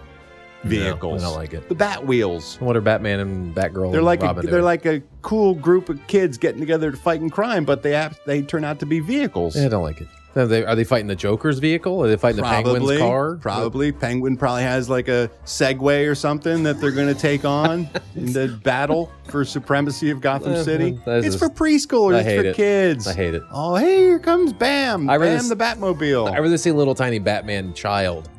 [0.63, 1.23] vehicles.
[1.23, 1.67] I don't like it.
[1.69, 2.57] The Bat Wheels.
[2.59, 3.91] What are Batman and Batgirl?
[3.91, 4.63] They're like a, they're doing?
[4.63, 8.19] like a cool group of kids getting together to fight in crime, but they have,
[8.25, 9.55] they turn out to be vehicles.
[9.55, 10.07] Yeah, I don't like it.
[10.35, 12.03] Are they, are they fighting the Joker's vehicle?
[12.03, 13.37] Are they fighting the Penguin's car?
[13.37, 13.91] Probably.
[13.91, 18.33] Penguin probably has like a Segway or something that they're going to take on in
[18.33, 20.99] the battle for supremacy of Gotham Uh, City.
[21.07, 22.17] It's a- for preschoolers.
[22.17, 22.55] I It's hate for it.
[22.55, 23.07] kids.
[23.07, 23.41] I hate it.
[23.51, 25.09] Oh, hey, here comes Bam.
[25.09, 26.31] I Bam s- the Batmobile.
[26.31, 28.29] I rather see a little tiny Batman child.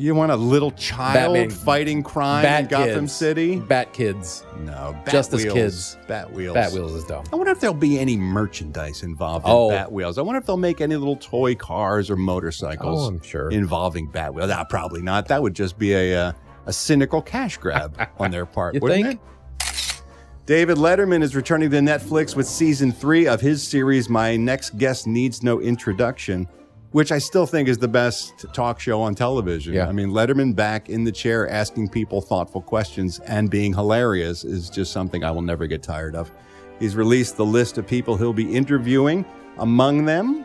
[0.00, 3.12] You want a little child Batman- fighting crime Bat in Gotham kids.
[3.14, 3.56] City?
[3.60, 4.44] Bat kids.
[4.64, 5.52] No, Bat Justice Batwheels.
[5.52, 5.98] kids.
[6.08, 7.24] Bat wheels is dumb.
[7.30, 9.68] I wonder if there'll be any merchandise involved in Oh.
[9.68, 10.16] Batwheels.
[10.16, 13.50] I wonder if they'll make any little toy cars or motorcycles Oh, I'm sure.
[13.50, 14.50] involving Batwheels.
[14.50, 15.28] Ah, probably not.
[15.28, 16.32] That would just be a uh,
[16.66, 19.20] a cynical cash grab on their part, You wouldn't think?
[19.20, 20.02] it?
[20.46, 25.06] David Letterman is returning to Netflix with season three of his series, My Next Guest
[25.06, 26.48] Needs No Introduction,
[26.92, 29.74] which I still think is the best talk show on television.
[29.74, 29.88] Yeah.
[29.88, 34.68] I mean, Letterman back in the chair asking people thoughtful questions and being hilarious is
[34.68, 36.30] just something I will never get tired of.
[36.78, 39.24] He's released the list of people he'll be interviewing.
[39.58, 40.44] Among them,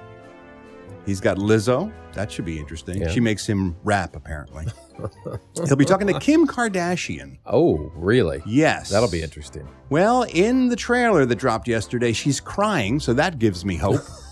[1.06, 1.92] he's got Lizzo.
[2.14, 3.02] That should be interesting.
[3.02, 3.10] Yeah.
[3.10, 4.66] She makes him rap, apparently.
[5.66, 7.38] he'll be talking to Kim Kardashian.
[7.46, 8.42] Oh, really?
[8.46, 8.90] Yes.
[8.90, 9.68] That'll be interesting.
[9.90, 14.02] Well, in the trailer that dropped yesterday, she's crying, so that gives me hope.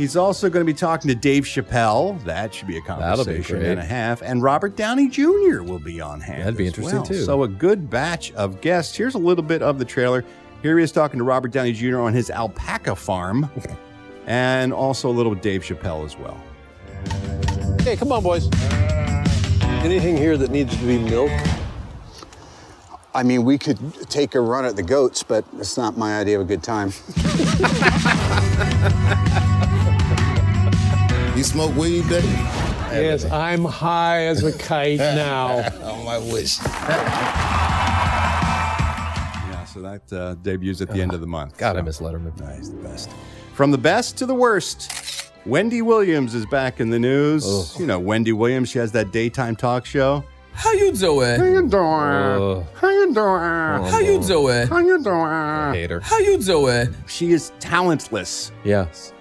[0.00, 2.24] He's also going to be talking to Dave Chappelle.
[2.24, 4.22] That should be a That'll be conversation and a half.
[4.22, 5.60] And Robert Downey Jr.
[5.62, 6.40] will be on hand.
[6.44, 7.06] That'd be as interesting, well.
[7.06, 7.22] too.
[7.24, 8.96] So a good batch of guests.
[8.96, 10.24] Here's a little bit of the trailer.
[10.62, 11.98] Here he is talking to Robert Downey Jr.
[12.00, 13.50] on his alpaca farm,
[14.26, 16.40] and also a little Dave Chappelle as well.
[17.82, 18.48] Hey, come on, boys.
[19.82, 21.46] Anything here that needs to be milked?
[23.14, 26.36] I mean, we could take a run at the goats, but it's not my idea
[26.40, 26.88] of a good time.
[31.36, 32.24] You smoke weed, Dave?
[32.92, 35.62] Yes, I'm high as a kite now.
[35.82, 36.58] oh, my wish.
[39.48, 41.56] Yeah, so that uh, debuts at the end of the month.
[41.56, 42.38] God, I So- miss Letterman.
[42.40, 43.10] Nice, the best.
[43.54, 47.74] From the best to the worst, Wendy Williams is back in the news.
[47.78, 50.24] You know, Wendy Williams, she has that daytime talk show.
[50.60, 51.40] How you doing?
[51.40, 51.72] How you doing?
[51.72, 52.66] Ugh.
[52.74, 53.90] How you doing?
[53.90, 54.66] How you doing?
[54.66, 55.72] How you doing?
[55.72, 56.00] Hate her.
[56.00, 56.94] How you doing?
[57.06, 58.52] She is talentless.
[58.62, 59.14] Yes.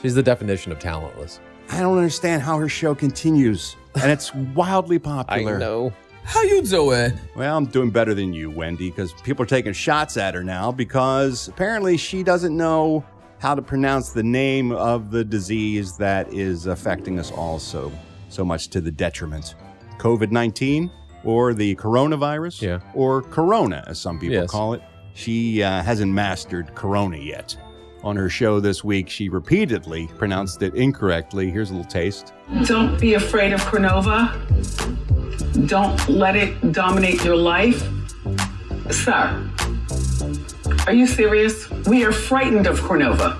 [0.00, 1.40] She's the definition of talentless.
[1.68, 5.24] I don't understand how her show continues, and it's wildly popular.
[5.28, 5.58] I popular.
[5.58, 5.92] know.
[6.24, 7.12] How you doing?
[7.36, 10.72] Well, I'm doing better than you, Wendy, because people are taking shots at her now
[10.72, 13.04] because apparently she doesn't know
[13.40, 17.92] how to pronounce the name of the disease that is affecting us all so
[18.30, 19.54] so much to the detriment.
[20.06, 20.88] COVID 19
[21.24, 22.78] or the coronavirus Yeah.
[22.94, 24.50] or corona, as some people Yes.
[24.50, 24.82] call it.
[25.14, 27.56] She uh, hasn't mastered corona yet.
[28.04, 31.50] On her show this week, she repeatedly pronounced it incorrectly.
[31.50, 32.32] Here's a little taste.
[32.66, 34.30] Don't be afraid of Cronova.
[35.66, 37.82] Don't let it dominate your life.
[38.90, 39.42] Sir,
[40.86, 41.68] are you serious?
[41.88, 43.36] We are frightened of Cronova.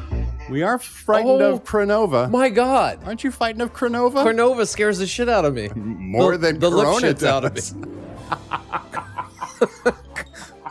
[0.49, 2.31] We are frightened Oh, of Cronova.
[2.31, 3.01] My God.
[3.05, 4.25] Aren't you frightened of Cronova?
[4.25, 5.69] Cornova scares the shit out of me.
[5.75, 7.61] More The- than the lip Corona shits out of me.
[7.61, 7.75] does.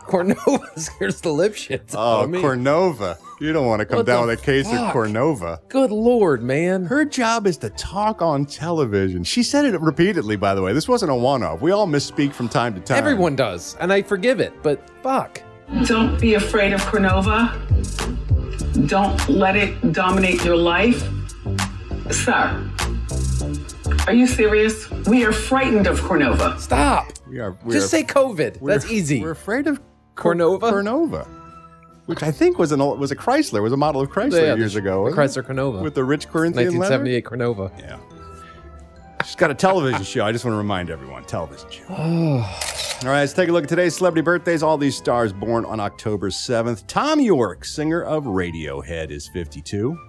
[0.05, 2.39] Cornova scares the lip shits out Oh, of me.
[2.39, 3.17] Oh, Cornova.
[3.41, 4.79] You don't want to come What down the with a case fuck?
[4.79, 5.59] of Cornova.
[5.67, 6.85] Good lord, man.
[6.85, 9.23] Her job is to talk on television.
[9.25, 10.71] She said it repeatedly, by the way.
[10.73, 11.61] This wasn't a one off.
[11.61, 12.97] We all misspeak from time to time.
[12.97, 15.41] Everyone does, and I forgive it, but fuck.
[15.85, 17.51] Don't be afraid of Cronova.
[18.87, 21.01] Don't let it dominate your life.
[22.11, 22.69] Sir,
[24.05, 24.89] are you serious?
[25.07, 26.59] We are frightened of Cornova.
[26.59, 27.07] Stop.
[27.27, 28.59] We are, we Just are- say COVID.
[28.65, 29.21] That's easy.
[29.21, 29.79] We're afraid of
[30.15, 30.59] Cornova?
[30.71, 31.25] Cornova,
[32.05, 34.53] which I think was an old, was a Chrysler, was a model of Chrysler Yeah,
[34.53, 35.09] the- years ago.
[35.09, 35.15] the?
[35.15, 35.81] Chrysler Cornova.
[35.81, 36.99] With the rich Corinthian leather.
[36.99, 37.79] 1978 Cornova.
[37.79, 37.97] Yeah.
[39.25, 40.23] She's got a television show.
[40.25, 41.83] I just want to remind everyone television show.
[41.89, 42.84] Oh.
[43.03, 44.63] All right, let's take a look at today's celebrity birthdays.
[44.63, 46.87] All these stars born on October 7th.
[46.87, 49.99] Thom Yorke, singer of Radiohead, is 52.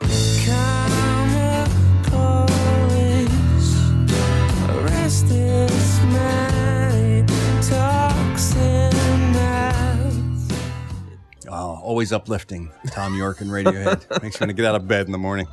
[11.48, 12.70] Oh, always uplifting.
[12.86, 14.08] Thom Yorke and Radiohead.
[14.22, 15.46] Makes me want to get out of bed in the morning.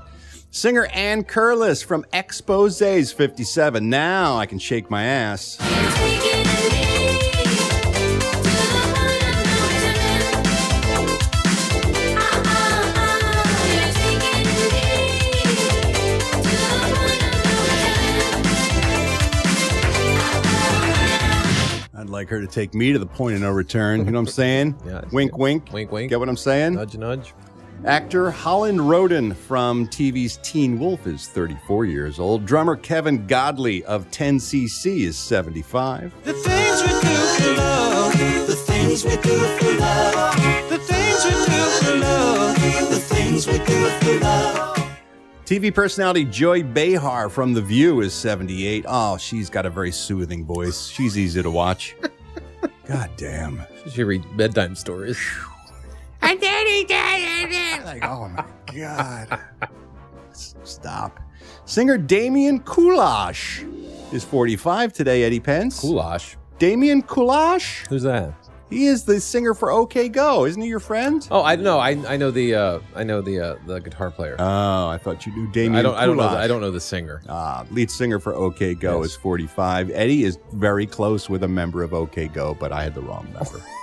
[0.52, 3.90] Singer Ann Curless from Expose's 57.
[3.90, 5.58] Now I can shake my ass.
[22.14, 24.06] Like her to take me to the point of no return.
[24.06, 24.76] You know what I'm saying?
[24.86, 25.02] Yeah.
[25.12, 25.72] Wink, wink.
[25.72, 26.10] Wink, wink.
[26.10, 26.76] Get what I'm saying?
[26.76, 27.34] Nudge, nudge.
[27.86, 32.46] Actor Holland Roden from TV's Teen Wolf is 34 years old.
[32.46, 36.14] Drummer Kevin Godley of 10cc is 75.
[36.24, 38.14] The things we do for love,
[38.48, 42.56] the things we do for love, the things we do for love,
[42.90, 44.73] the things things we do for love.
[45.46, 48.86] TV personality Joy Behar from The View is 78.
[48.88, 50.88] Oh, she's got a very soothing voice.
[50.88, 51.96] She's easy to watch.
[52.88, 53.62] God damn.
[53.90, 55.20] She read bedtime stories.
[56.26, 59.42] And daddy, daddy, Like, oh my God.
[60.32, 61.20] Stop.
[61.66, 63.62] Singer Damian Kulash
[64.14, 65.84] is 45 today, Eddie Pence.
[65.84, 66.38] Kulash?
[66.60, 67.86] Damian Kulash?
[67.88, 68.34] Who's that?
[68.74, 70.46] He is the singer for OK Go.
[70.46, 71.26] Isn't he your friend?
[71.32, 71.80] Oh, I know.
[71.80, 74.36] I I know the uh, I know the uh, the guitar player.
[74.40, 75.76] Oh, I thought you knew Damian.
[75.76, 75.96] I don't.
[75.96, 76.24] I don't know.
[76.30, 77.22] The, I don't know the singer.
[77.30, 79.12] Ah, lead singer for OK Go Yes.
[79.12, 79.92] is 45.
[79.92, 83.28] Eddie is very close with a member of OK Go, but I had the wrong
[83.34, 83.62] member.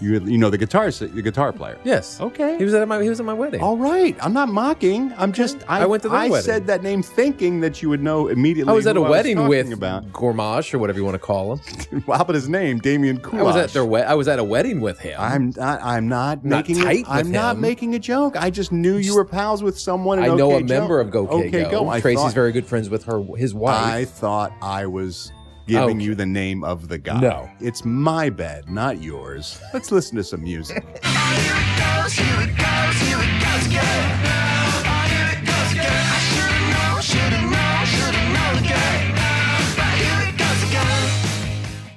[0.00, 1.78] you you know the guitar the guitar player.
[1.84, 2.20] Yes.
[2.20, 2.56] Okay.
[2.58, 3.60] He was at my he was at my wedding.
[3.60, 4.16] All right.
[4.24, 5.12] I'm not mocking.
[5.16, 6.44] I'm just I, I went to their I wedding.
[6.44, 8.70] said that name thinking that you would know immediately.
[8.70, 10.04] I was at a wedding with about.
[10.12, 12.02] Gormash or whatever you want to call him.
[12.06, 13.20] Well, how about his name, Damian?
[13.32, 15.16] I was at their we- I was at a wedding with him.
[15.20, 15.82] I'm not.
[15.82, 16.82] I'm not, Not making.
[16.84, 18.36] tight a, I'm with not making a joke.
[18.36, 20.18] I just knew you were pals with someone.
[20.18, 21.98] I know OK a member of Go OK Go.
[22.00, 23.76] Tracy's thought- very good friends with her his wife.
[23.84, 25.32] I thought I was
[25.68, 26.04] giving Okay.
[26.04, 27.20] you the name of the guy.
[27.20, 27.48] No.
[27.60, 29.60] it's my bed, not yours.
[29.72, 30.82] Let's listen to some music.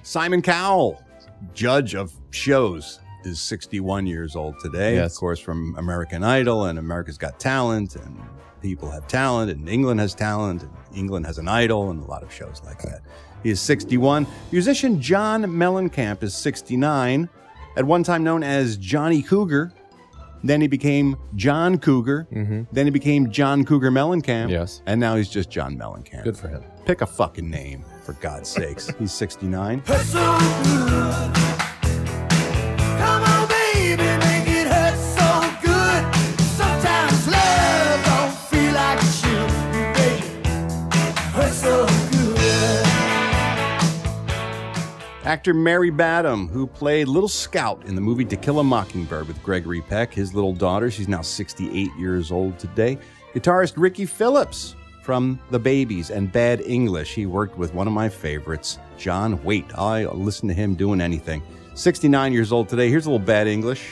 [0.03, 1.01] Simon Cowell,
[1.53, 4.95] judge of shows, is 61 years old today.
[4.95, 5.13] Yes.
[5.13, 8.19] Of course, from American Idol and America's Got Talent, and
[8.61, 12.23] People Have Talent, and England has talent, and England has an idol, and a lot
[12.23, 13.01] of shows like that.
[13.43, 14.27] He is 61.
[14.51, 17.29] Musician John Mellencamp is 69,
[17.77, 19.73] at one time known as Johnny Cougar.
[20.43, 22.27] Then he became John Cougar.
[22.71, 24.45] Then he became John Cougar Mellencamp.
[24.45, 24.49] Mm-hmm.
[24.49, 24.81] Yes.
[24.87, 26.23] And now he's just John Mellencamp.
[26.23, 26.63] Good for him.
[26.85, 28.89] Pick a fucking name, for God's sakes.
[28.97, 29.83] He's 69.
[45.31, 49.41] Actor Mary Badham, who played Little Scout in the movie To Kill a Mockingbird with
[49.41, 50.91] Gregory Peck, his little daughter.
[50.91, 52.97] She's now 68 years old today.
[53.33, 57.15] Guitarist Ricky Phillips from The Babys and Bad English.
[57.15, 59.73] He worked with one of my favorites, John Waite.
[59.77, 61.41] I listen to him doing anything.
[61.75, 62.89] 69 years old today.
[62.89, 63.87] Here's a little Bad English.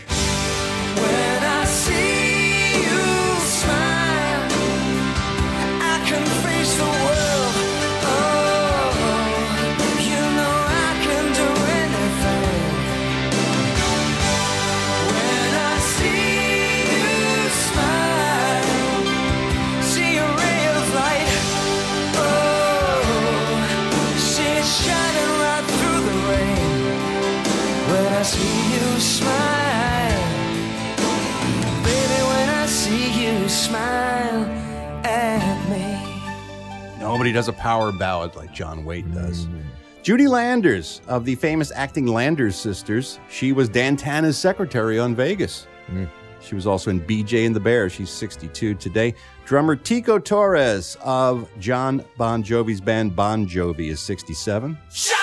[37.39, 39.45] Does a power ballad like John Waite does.
[39.45, 39.61] Mm.
[40.03, 43.17] Judy Landers of the famous acting Landers sisters.
[43.29, 45.65] She was Dan Tana's secretary on Vegas.
[45.89, 46.09] Mm.
[46.41, 47.89] She was also in BJ and the Bear.
[47.89, 49.15] She's 62 today.
[49.45, 54.77] Drummer Tico Torres of John Bon Jovi's band Bon Jovi is 67.
[54.91, 55.18] Shot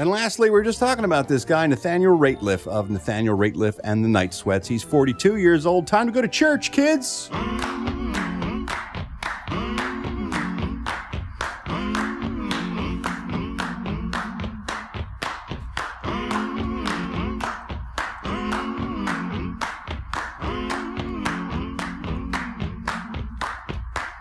[0.00, 4.02] And lastly, we are just talking about this guy, Nathaniel Rateliff of Nathaniel Rateliff and
[4.02, 4.66] the Night Sweats.
[4.66, 5.86] He's 42 years old.
[5.86, 7.28] Time to go to church, kids.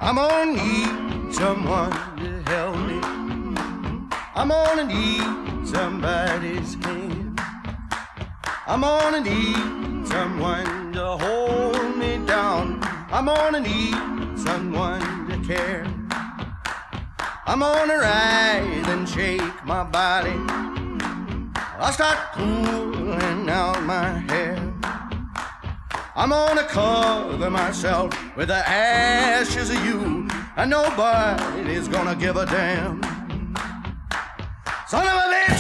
[0.01, 2.99] I'm gonna need someone to help me.
[4.35, 7.39] I'm gonna need somebody's hand.
[8.65, 12.79] I'm gonna need someone to hold me down.
[13.11, 13.95] I'm gonna need
[14.37, 15.85] someone to care.
[17.45, 20.37] I'm gonna rise and shake my body.
[21.79, 24.57] I'll start pulling out my hair.
[26.15, 33.01] I'm gonna cover myself with the ashes of you, and nobody's gonna give a damn.
[34.87, 35.58] Son of a bitch,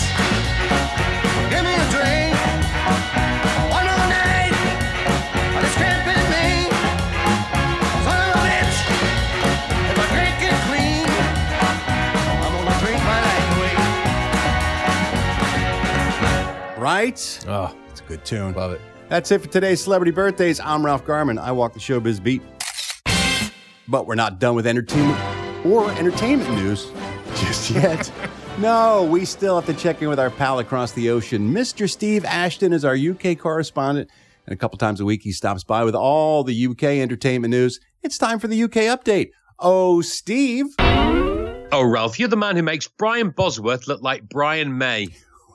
[16.89, 17.45] Right?
[17.47, 18.55] Oh, it's a good tune.
[18.55, 18.81] Love it.
[19.09, 20.59] That's it for today's celebrity birthdays.
[20.59, 21.37] I'm Ralph Garman.
[21.37, 22.41] I walk the showbiz beat.
[23.87, 25.19] But we're not done with entertainment
[25.63, 26.91] or entertainment news
[27.35, 28.11] just yet.
[28.57, 31.53] no, we still have to check in with our pal across the ocean.
[31.53, 31.87] Mr.
[31.87, 34.09] Steve Ashton is our UK correspondent,
[34.47, 37.79] and a couple times a week he stops by with all the UK entertainment news.
[38.01, 39.29] It's time for the UK update.
[39.59, 40.65] Oh, Steve.
[40.79, 45.09] Oh, Ralph, you're the man who makes Brian Bosworth look like Brian May.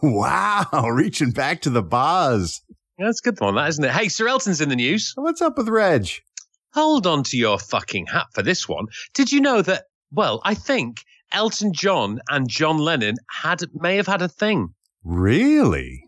[0.04, 2.60] Wow, reaching back to the bars.
[2.98, 3.90] Yeah, that's a good one, that isn't it?
[3.90, 5.14] Hey, Sir Elton's in the news.
[5.16, 6.08] What's up with Reg?
[6.74, 8.88] Hold on to your fucking hat for this one.
[9.14, 9.84] Did you know that?
[10.12, 10.98] Well, I think
[11.32, 14.74] Elton John and John Lennon had may have had a thing.
[15.04, 16.04] Really?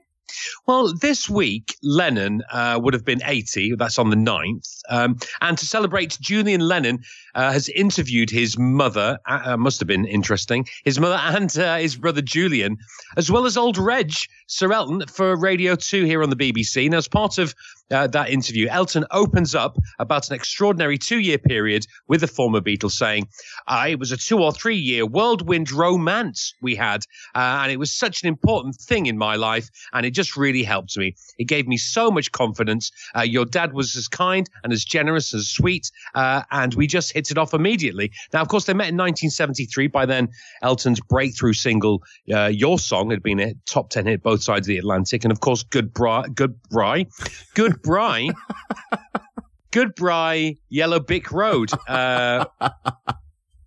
[0.66, 3.76] Well, this week, Lennon uh, would have been 80.
[3.76, 4.80] That's on the 9th.
[4.90, 7.03] Um, and to celebrate, Julian Lennon
[7.37, 9.18] uh, has interviewed his mother.
[9.26, 10.66] Uh, uh, must have been interesting.
[10.84, 12.78] His mother and uh, his brother Julian,
[13.16, 14.12] as well as old Reg,
[14.47, 16.91] Sir Elton, for Radio 2 here on the BBC.
[16.91, 17.55] Now, as part of
[17.91, 22.61] uh, that interview, Elton opens up about an extraordinary two year period with the former
[22.61, 23.28] Beatles, saying,
[23.70, 27.03] It was a two or three year whirlwind romance we had.
[27.34, 29.68] Uh, and it was such an important thing in my life.
[29.93, 31.14] And it just really helped me.
[31.39, 32.91] It gave me so much confidence.
[33.24, 35.91] Your dad was as kind and as generous and sweet.
[36.14, 38.11] And we just hit it off immediately.
[38.33, 39.89] Now, of course, they met in 1973.
[39.89, 40.29] By then,
[40.62, 42.03] Elton's breakthrough single,
[42.33, 45.24] uh, Your Song, had been a top 10 hit both sides of the Atlantic.
[45.24, 47.07] And of course, Good Bri, Good Bri,
[47.55, 48.31] Good Bri,
[49.70, 51.70] Good Bri, Yellow Brick Road.
[51.89, 52.47] Uh,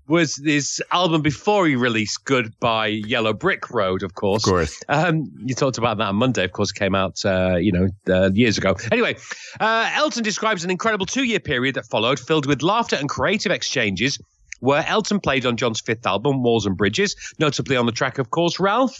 [0.10, 4.45] was his album before he released Goodbye Yellow Brick Road, of course.
[4.45, 4.84] Of course.
[4.89, 7.88] Um, you talked about that on Monday, of course, it came out, uh, you know,
[8.10, 8.76] uh, years ago.
[8.91, 9.16] Anyway,
[9.60, 13.51] uh, Elton describes an incredible two year period that followed, filled with laughter and creative
[13.51, 14.20] exchanges,
[14.60, 18.32] where Elton played on John's fifth album, Walls and Bridges, notably on the track, of
[18.32, 18.99] course, Ralph.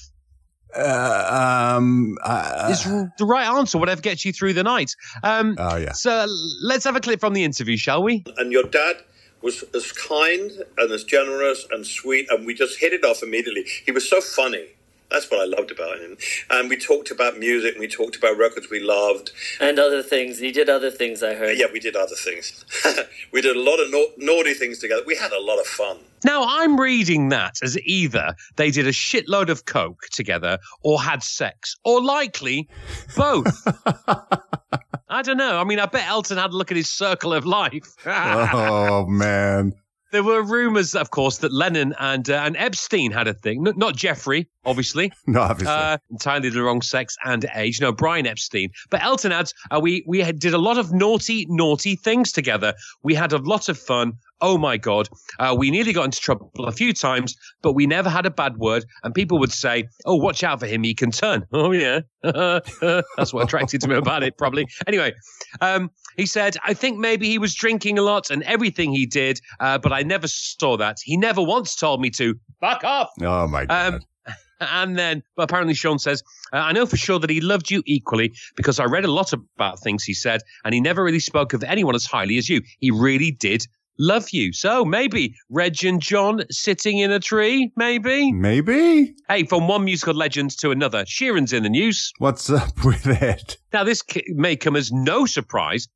[0.76, 4.96] Uh, um, uh, is the right answer, whatever gets you through the night.
[5.24, 5.94] Um, oh, yeah.
[5.94, 6.28] So
[6.62, 8.24] let's have a clip from the interview, shall we?
[8.38, 8.98] and your dad
[9.42, 13.66] was as kind and as generous and sweet, and we just hit it off immediately.
[13.86, 14.68] He was so funny.
[15.10, 16.18] That's what I loved about him.
[16.52, 19.32] And we talked about music, and we talked about records we loved.
[19.60, 20.38] And other things.
[20.38, 21.58] He did other things, I heard.
[21.58, 22.64] Yeah, we did other things.
[23.32, 25.02] we did a lot of na- naughty things together.
[25.08, 25.98] We had a lot of fun.
[26.24, 31.24] Now, I'm reading that as either they did a shitload of coke together or had
[31.24, 32.68] sex, or likely
[33.16, 33.66] both.
[35.10, 35.60] I don't know.
[35.60, 37.96] I mean, I bet Elton had a look at his circle of life.
[38.06, 39.74] oh, man.
[40.12, 43.68] There were rumors, of course, that Lennon and uh, and Epstein had a thing.
[43.68, 45.12] N- not Jeffrey, obviously.
[45.28, 45.72] No, obviously.
[45.76, 47.80] Uh, entirely the wrong sex and age.
[47.80, 48.72] No, Brian Epstein.
[48.90, 52.74] But Elton adds, uh, we we had, did a lot of naughty, naughty things together.
[53.04, 54.14] We had a lot of fun.
[54.42, 55.10] Oh my God.
[55.38, 58.58] Uh, we nearly got into trouble a few times, but we never had a bad
[58.58, 58.86] word.
[59.04, 60.84] And people would say, oh, watch out for him.
[60.84, 61.46] He can turn.
[61.60, 62.02] Oh, yeah.
[62.24, 64.66] That's what attracted to me about it, probably.
[64.88, 65.14] Anyway,
[65.60, 69.42] um, he said, I think maybe he was drinking a lot and everything he did,
[69.60, 70.98] uh, but I never saw that.
[71.04, 73.10] He never once told me to fuck off.
[73.22, 73.94] Oh, my God.
[73.94, 74.00] Um,
[74.62, 76.24] and then, but apparently, Sean says,
[76.54, 79.34] uh, I know for sure that he loved you equally because I read a lot
[79.34, 82.62] about things he said, and he never really spoke of anyone as highly as you.
[82.80, 83.66] He really did
[84.00, 84.52] love you.
[84.54, 88.32] So maybe Reg and John sitting in a tree, maybe?
[88.32, 89.14] Maybe.
[89.28, 92.12] Hey, from one musical legend to another, Sheeran's in the news.
[92.18, 93.58] What's up with it?
[93.72, 95.88] Now, this may come as no surprise.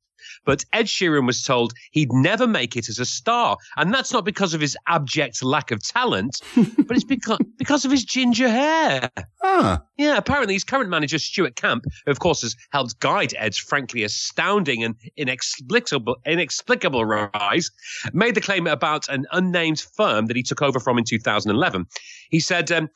[0.44, 3.56] But Ed Sheeran was told he'd never make it as a star.
[3.76, 7.90] And that's not because of his abject lack of talent, but it's because, because of
[7.90, 9.10] his ginger hair.
[9.40, 9.78] Huh.
[9.96, 14.02] Yeah, apparently his current manager, Stuart Camp, who of course has helped guide Ed's frankly
[14.02, 17.70] astounding and inexplicable, inexplicable rise,
[18.12, 21.86] made the claim about an unnamed firm that he took over from in 2011.
[22.30, 22.90] He said, um,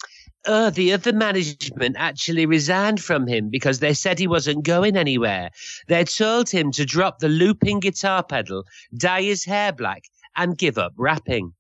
[0.47, 5.51] uh, the other management actually resigned from him because they said he wasn't going anywhere.
[5.89, 8.65] They told him to drop the looping guitar pedal,
[8.97, 10.05] dye his hair black,
[10.37, 11.53] and give up rapping.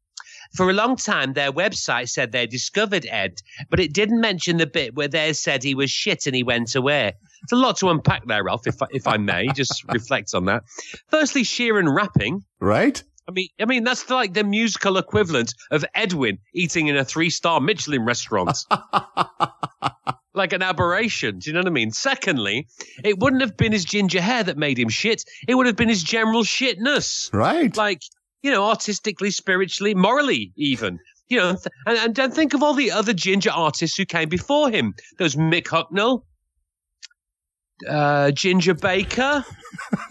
[0.54, 3.34] For a long time, their website said they discovered Ed,
[3.68, 6.74] but it didn't mention the bit where they said he was shit and he went
[6.74, 7.12] away.
[7.42, 10.46] It's a lot to unpack there, Ralph, if I, if I may, just reflect on
[10.46, 10.64] that.
[11.08, 12.44] Firstly, Sheeran rapping.
[12.60, 13.02] Right?
[13.28, 17.60] I mean, I mean that's like the musical equivalent of Edwin eating in a three-star
[17.60, 18.56] Michelin restaurant.
[20.34, 21.38] like an aberration.
[21.38, 21.90] Do you know what I mean?
[21.90, 22.68] Secondly,
[23.04, 25.24] it wouldn't have been his ginger hair that made him shit.
[25.46, 27.30] It would have been his general shitness.
[27.34, 27.76] Right.
[27.76, 28.02] Like,
[28.40, 31.00] you know, artistically, spiritually, morally, even.
[31.28, 34.70] You know, th- and, and think of all the other ginger artists who came before
[34.70, 34.94] him.
[35.18, 36.22] There's Mick Hucknall,
[37.86, 39.44] uh, Ginger Baker,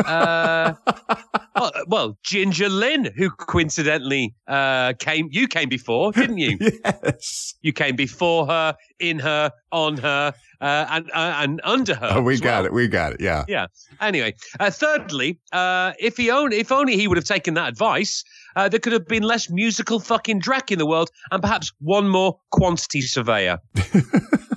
[0.06, 0.73] uh,
[1.56, 6.57] well, well, Ginger Lynn, who coincidentally uh, came, you came before, didn't you?
[6.85, 7.56] yes.
[7.61, 12.10] You came before her, in her, on her, uh, and uh, and under her.
[12.14, 12.65] Oh, we got well.
[12.65, 12.73] it.
[12.73, 13.22] We got it.
[13.22, 13.45] Yeah.
[13.48, 13.68] Yeah.
[14.02, 18.23] Anyway, uh, thirdly, uh, if he only if only he would have taken that advice,
[18.56, 22.10] uh, there could have been less musical fucking Drac in the world, and perhaps one
[22.10, 23.60] more quantity surveyor.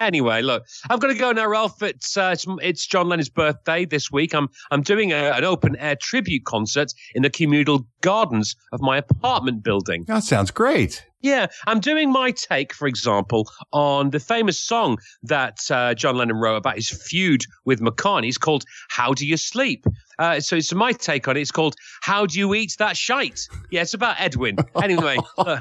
[0.00, 1.82] Anyway, look, I'm going to go now, Ralph.
[1.82, 4.34] It's, uh, it's it's John Lennon's birthday this week.
[4.34, 8.98] I'm I'm doing a, an open air tribute concert in the communal gardens of my
[8.98, 10.04] apartment building.
[10.06, 11.04] That sounds great.
[11.22, 16.36] Yeah, I'm doing my take, for example, on the famous song that uh, John Lennon
[16.36, 18.28] wrote about his feud with McCartney.
[18.28, 19.84] It's called "How Do You Sleep."
[20.18, 21.40] Uh, so it's my take on it.
[21.40, 24.56] It's called "How Do You Eat That Shite." Yeah, it's about Edwin.
[24.82, 25.58] Anyway, I,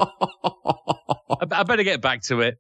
[1.41, 2.57] I better get back to it.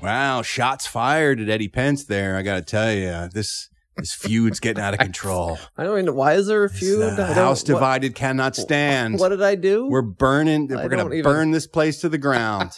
[0.00, 2.36] Wow, shots fired at Eddie Pence there.
[2.36, 5.58] I got to tell you, this this feud's getting out of control.
[5.78, 6.04] I don't even.
[6.06, 6.12] Know.
[6.12, 7.02] Why is there a feud?
[7.02, 9.18] Uh, don't- house what- divided cannot stand.
[9.18, 9.86] What did I do?
[9.88, 10.70] We're burning.
[10.70, 12.72] I We're gonna even- burn this place to the ground.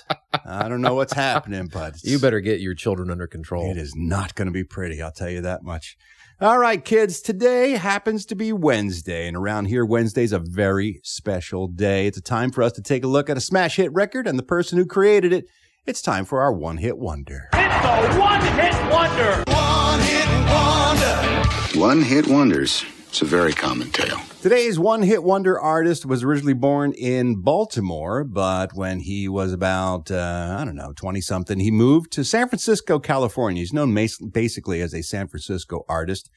[0.46, 3.68] I don't know what's happening, but You better get your children under control.
[3.70, 5.02] it is not going to be pretty.
[5.02, 5.96] I'll tell you that much.
[6.40, 7.20] All right, kids.
[7.20, 12.06] Today happens to be Wednesday, and around here, Wednesday's a very special day.
[12.06, 14.38] It's a time for us to take a look at a smash hit record and
[14.38, 15.46] the person who created it.
[15.88, 17.48] It's time for our one hit wonder.
[17.54, 17.84] It's
[18.14, 19.42] a one-hit wonder.
[19.46, 21.80] One-hit wonder.
[21.80, 22.84] One hit wonders.
[23.06, 24.20] It's a very common tale.
[24.42, 30.10] Today's one hit wonder artist was originally born in Baltimore, but when he was about,
[30.10, 33.60] uh, I don't know, 20 something, he moved to San Francisco, California.
[33.60, 36.28] He's known mas- basically as a San Francisco artist.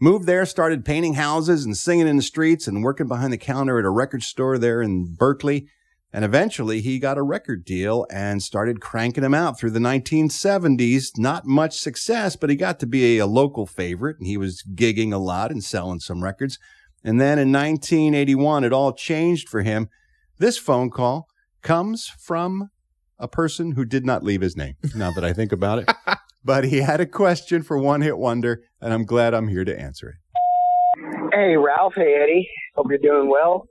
[0.00, 3.78] Moved there, started painting houses and singing in the streets and working behind the counter
[3.78, 5.68] at a record store there in Berkeley.
[6.16, 11.18] And eventually he got a record deal and started cranking them out through the 1970s.
[11.18, 14.62] Not much success, but he got to be a, a local favorite and he was
[14.74, 16.58] gigging a lot and selling some records.
[17.04, 19.90] And then in 1981, it all changed for him.
[20.38, 21.28] This phone call
[21.60, 22.70] comes from
[23.18, 25.92] a person who did not leave his name, now that I think about it.
[26.42, 29.78] but he had a question for One Hit Wonder, and I'm glad I'm here to
[29.78, 31.34] answer it.
[31.34, 31.92] Hey, Ralph.
[31.94, 32.48] Hey, Eddie.
[32.74, 33.68] Hope you're doing well.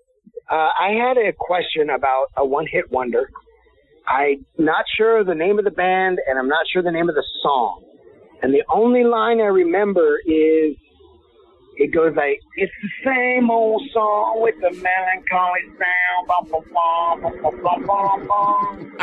[0.50, 3.30] Uh, I had a question about a one hit wonder.
[4.08, 7.16] I'm not sure the name of the band, and I'm not sure the name of
[7.16, 7.84] the song.
[8.44, 10.76] And the only line I remember is
[11.78, 16.28] it goes like, It's the same old song with the melancholy sound.
[16.28, 18.96] Bum, bum, bum, bum, bum, bum, bum, bum.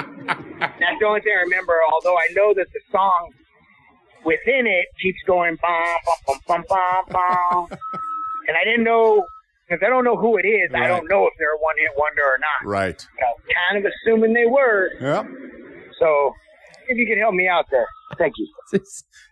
[0.60, 3.32] That's the only thing I remember, although I know that the song
[4.24, 7.78] within it keeps going bum, bum, bum, bum, bum, bum.
[8.46, 9.26] and I didn't know,
[9.72, 10.82] because I don't know who it is, right.
[10.82, 12.68] I don't know if they're a one hit wonder or not.
[12.68, 13.06] Right.
[13.70, 14.90] kind of assuming they were.
[15.00, 15.22] Yeah.
[15.98, 16.32] So
[16.88, 17.86] if you could help me out there,
[18.18, 18.48] thank you.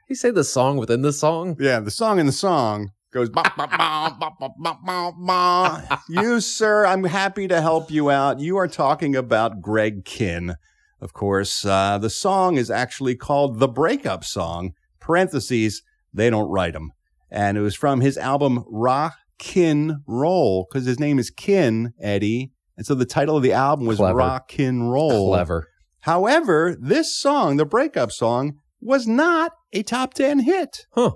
[0.09, 1.57] You say the song within the song?
[1.61, 5.99] Yeah, the song in the song goes bah, bah, bah, bah, bah, bah, bah, bah.
[6.09, 10.55] you sir i'm happy to help you out you are talking about greg kihn
[11.01, 15.83] of course uh, the song is actually called the breakup song parentheses
[16.15, 16.93] they don't write them
[17.31, 19.11] and it was from his album ra
[19.41, 22.53] Kihn Roll, because his name is Kihn, Eddie.
[22.77, 24.17] And so the title of the album was Clever.
[24.17, 25.31] Rock Kihn Roll.
[25.31, 25.67] Clever.
[26.01, 30.87] However, this song, the breakup song, was not a top 10 hit.
[30.93, 31.13] Huh.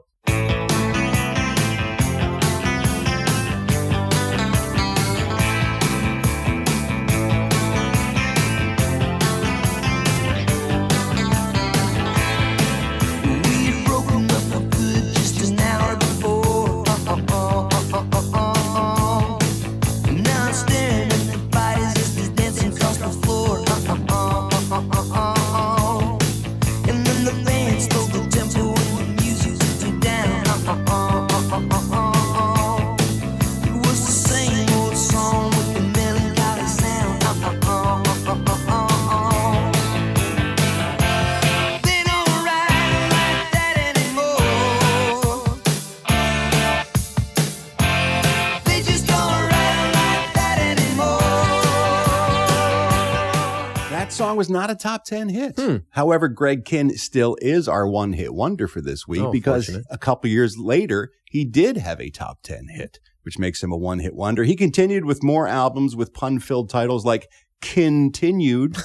[54.14, 55.58] Song was not a top 10 hit.
[55.58, 55.76] Hmm.
[55.90, 59.98] However, Greg Kihn still is our one hit wonder for this week Oh, because a
[59.98, 63.98] couple years later, he did have a top 10 hit, which makes him a one
[63.98, 64.44] hit wonder.
[64.44, 67.26] He continued with more albums with pun filled titles like
[67.60, 68.80] Kihntinued.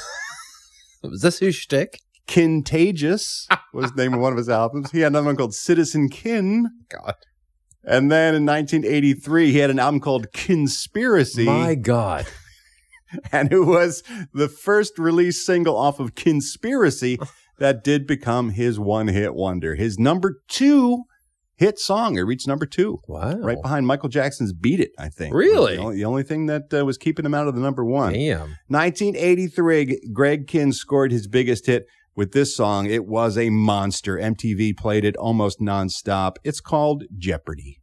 [1.03, 1.99] Was this his shtick?
[2.27, 4.91] Kihntagious was the name of one of his albums.
[4.91, 6.65] He had another one called Citizen Kihn.
[6.89, 7.15] God.
[7.83, 11.45] And then in 1983, he had an album called Kihnspiracy.
[11.45, 12.27] My God.
[13.31, 14.03] and it was
[14.33, 17.17] the first release single off of Kihnspiracy
[17.59, 19.75] that did become his one hit wonder.
[19.75, 21.03] His number two
[21.55, 22.17] hit song.
[22.17, 23.01] It reached number two.
[23.07, 23.37] Wow.
[23.37, 25.35] Right behind Michael Jackson's Beat It, I think.
[25.35, 25.75] Really?
[25.75, 28.13] The only, the only thing that uh, was keeping him out of the number one.
[28.13, 28.55] Damn.
[28.67, 32.85] 1983, Greg Kihn scored his biggest hit with this song.
[32.85, 34.17] It was a monster.
[34.17, 36.35] MTV played it almost nonstop.
[36.43, 37.79] It's called Jeopardy.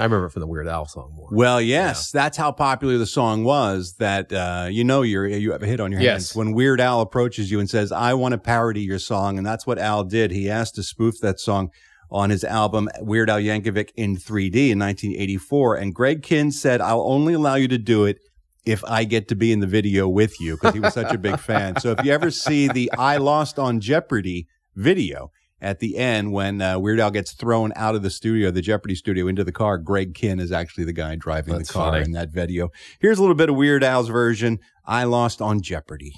[0.00, 1.28] I remember it from the Weird Al song more.
[1.30, 3.94] Well, yes, that's how popular the song was.
[3.98, 6.12] That uh, you know you're you have a hit on your Yes.
[6.30, 9.46] hands when Weird Al approaches you and says, "I want to parody your song," and
[9.46, 10.30] that's what Al did.
[10.30, 11.70] He asked to spoof that song
[12.10, 17.02] on his album Weird Al Yankovic in 3D in 1984, and Greg Kihn said, "I'll
[17.02, 18.18] only allow you to do it."
[18.66, 21.18] If I get to be in the video with you, because he was such a
[21.18, 21.78] big fan.
[21.80, 25.30] So if you ever see the I Lost on Jeopardy video,
[25.60, 28.94] at the end when uh, Weird Al gets thrown out of the studio, the Jeopardy
[28.94, 29.78] studio, into the car.
[29.78, 32.04] Greg Kihn is actually the guy driving That's the car funny.
[32.04, 32.70] in that video.
[32.98, 34.58] Here's a little bit of Weird Al's version.
[34.84, 36.14] I lost on Jeopardy.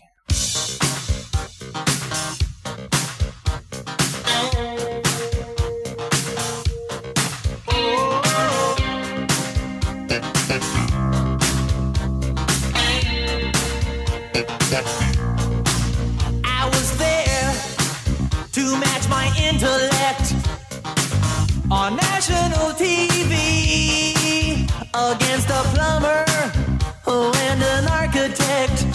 [19.62, 20.34] intellect
[21.70, 23.34] on national TV
[24.92, 26.24] against a plumber
[27.06, 28.86] and an architect,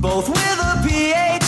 [0.00, 1.45] both with a PhD.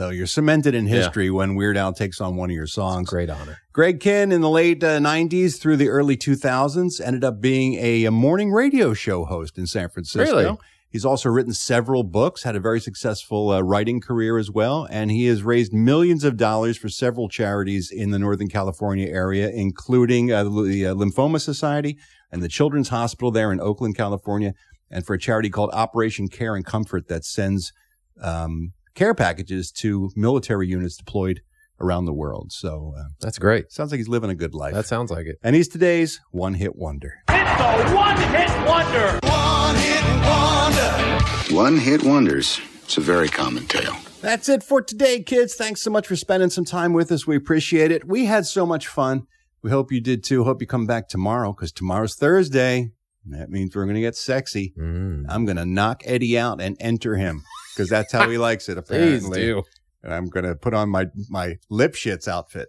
[0.00, 0.94] So you're cemented in Yeah.
[0.94, 3.10] history when Weird Al takes on one of your songs.
[3.10, 3.58] Great honor.
[3.74, 8.06] Greg Kihn in the late uh, 90s through the early 2000s ended up being a,
[8.06, 10.34] a morning radio show host in San Francisco.
[10.38, 10.56] Really?
[10.88, 15.10] He's also written several books, had a very successful uh, writing career as well, and
[15.10, 20.32] he has raised millions of dollars for several charities in the Northern California area, including
[20.32, 21.98] uh, the uh, Lymphoma Society
[22.32, 24.54] and the Children's Hospital there in Oakland, California,
[24.90, 27.74] and for a charity called Operation Care and Comfort that sends
[28.22, 31.40] um, care packages to military units deployed
[31.80, 32.52] around the world.
[32.52, 33.72] So uh, That's great.
[33.72, 34.74] sounds like he's living a good life.
[34.74, 35.36] That sounds like it.
[35.42, 37.14] and he's today's one hit wonder.
[37.28, 39.18] It's a one-hit wonder.
[39.22, 41.54] One-hit wonder.
[41.54, 42.60] One hit wonders.
[42.84, 43.96] It's a very common tale.
[44.20, 45.54] That's it for today, kids.
[45.54, 47.26] Thanks so much for spending some time with us.
[47.26, 48.06] We appreciate it.
[48.06, 49.26] We had so much fun.
[49.62, 50.44] We hope you did too.
[50.44, 52.90] Hope you come back tomorrow because tomorrow's Thursday.
[53.26, 54.74] That means we're going to get sexy.
[54.78, 55.26] Mm.
[55.28, 57.42] I'm going to knock Eddie out and enter him
[57.74, 59.20] because that's how he likes it, apparently.
[59.28, 59.62] Please do.
[60.02, 62.68] And I'm going to put on my, my lip shits outfit.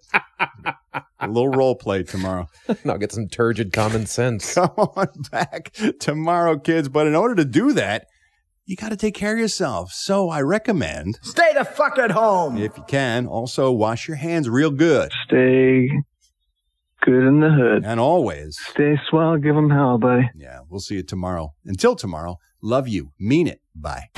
[1.20, 2.48] a little role play tomorrow.
[2.86, 4.54] I'll get some turgid common sense.
[4.56, 5.72] Come on back
[6.02, 6.90] tomorrow, kids.
[6.90, 8.08] But in order to do that,
[8.66, 9.94] you got to take care of yourself.
[9.94, 12.58] So I recommend, Stay the fuck at home.
[12.58, 15.10] if you can, also wash your hands real good.
[15.26, 15.90] Stay
[17.02, 17.86] good in the hood.
[17.86, 19.38] And always, Stay swell.
[19.38, 20.30] Give them hell, buddy.
[20.36, 21.54] yeah, we'll see you tomorrow.
[21.66, 23.14] Until tomorrow, love you.
[23.18, 23.62] Mean it.
[23.74, 24.10] Bye.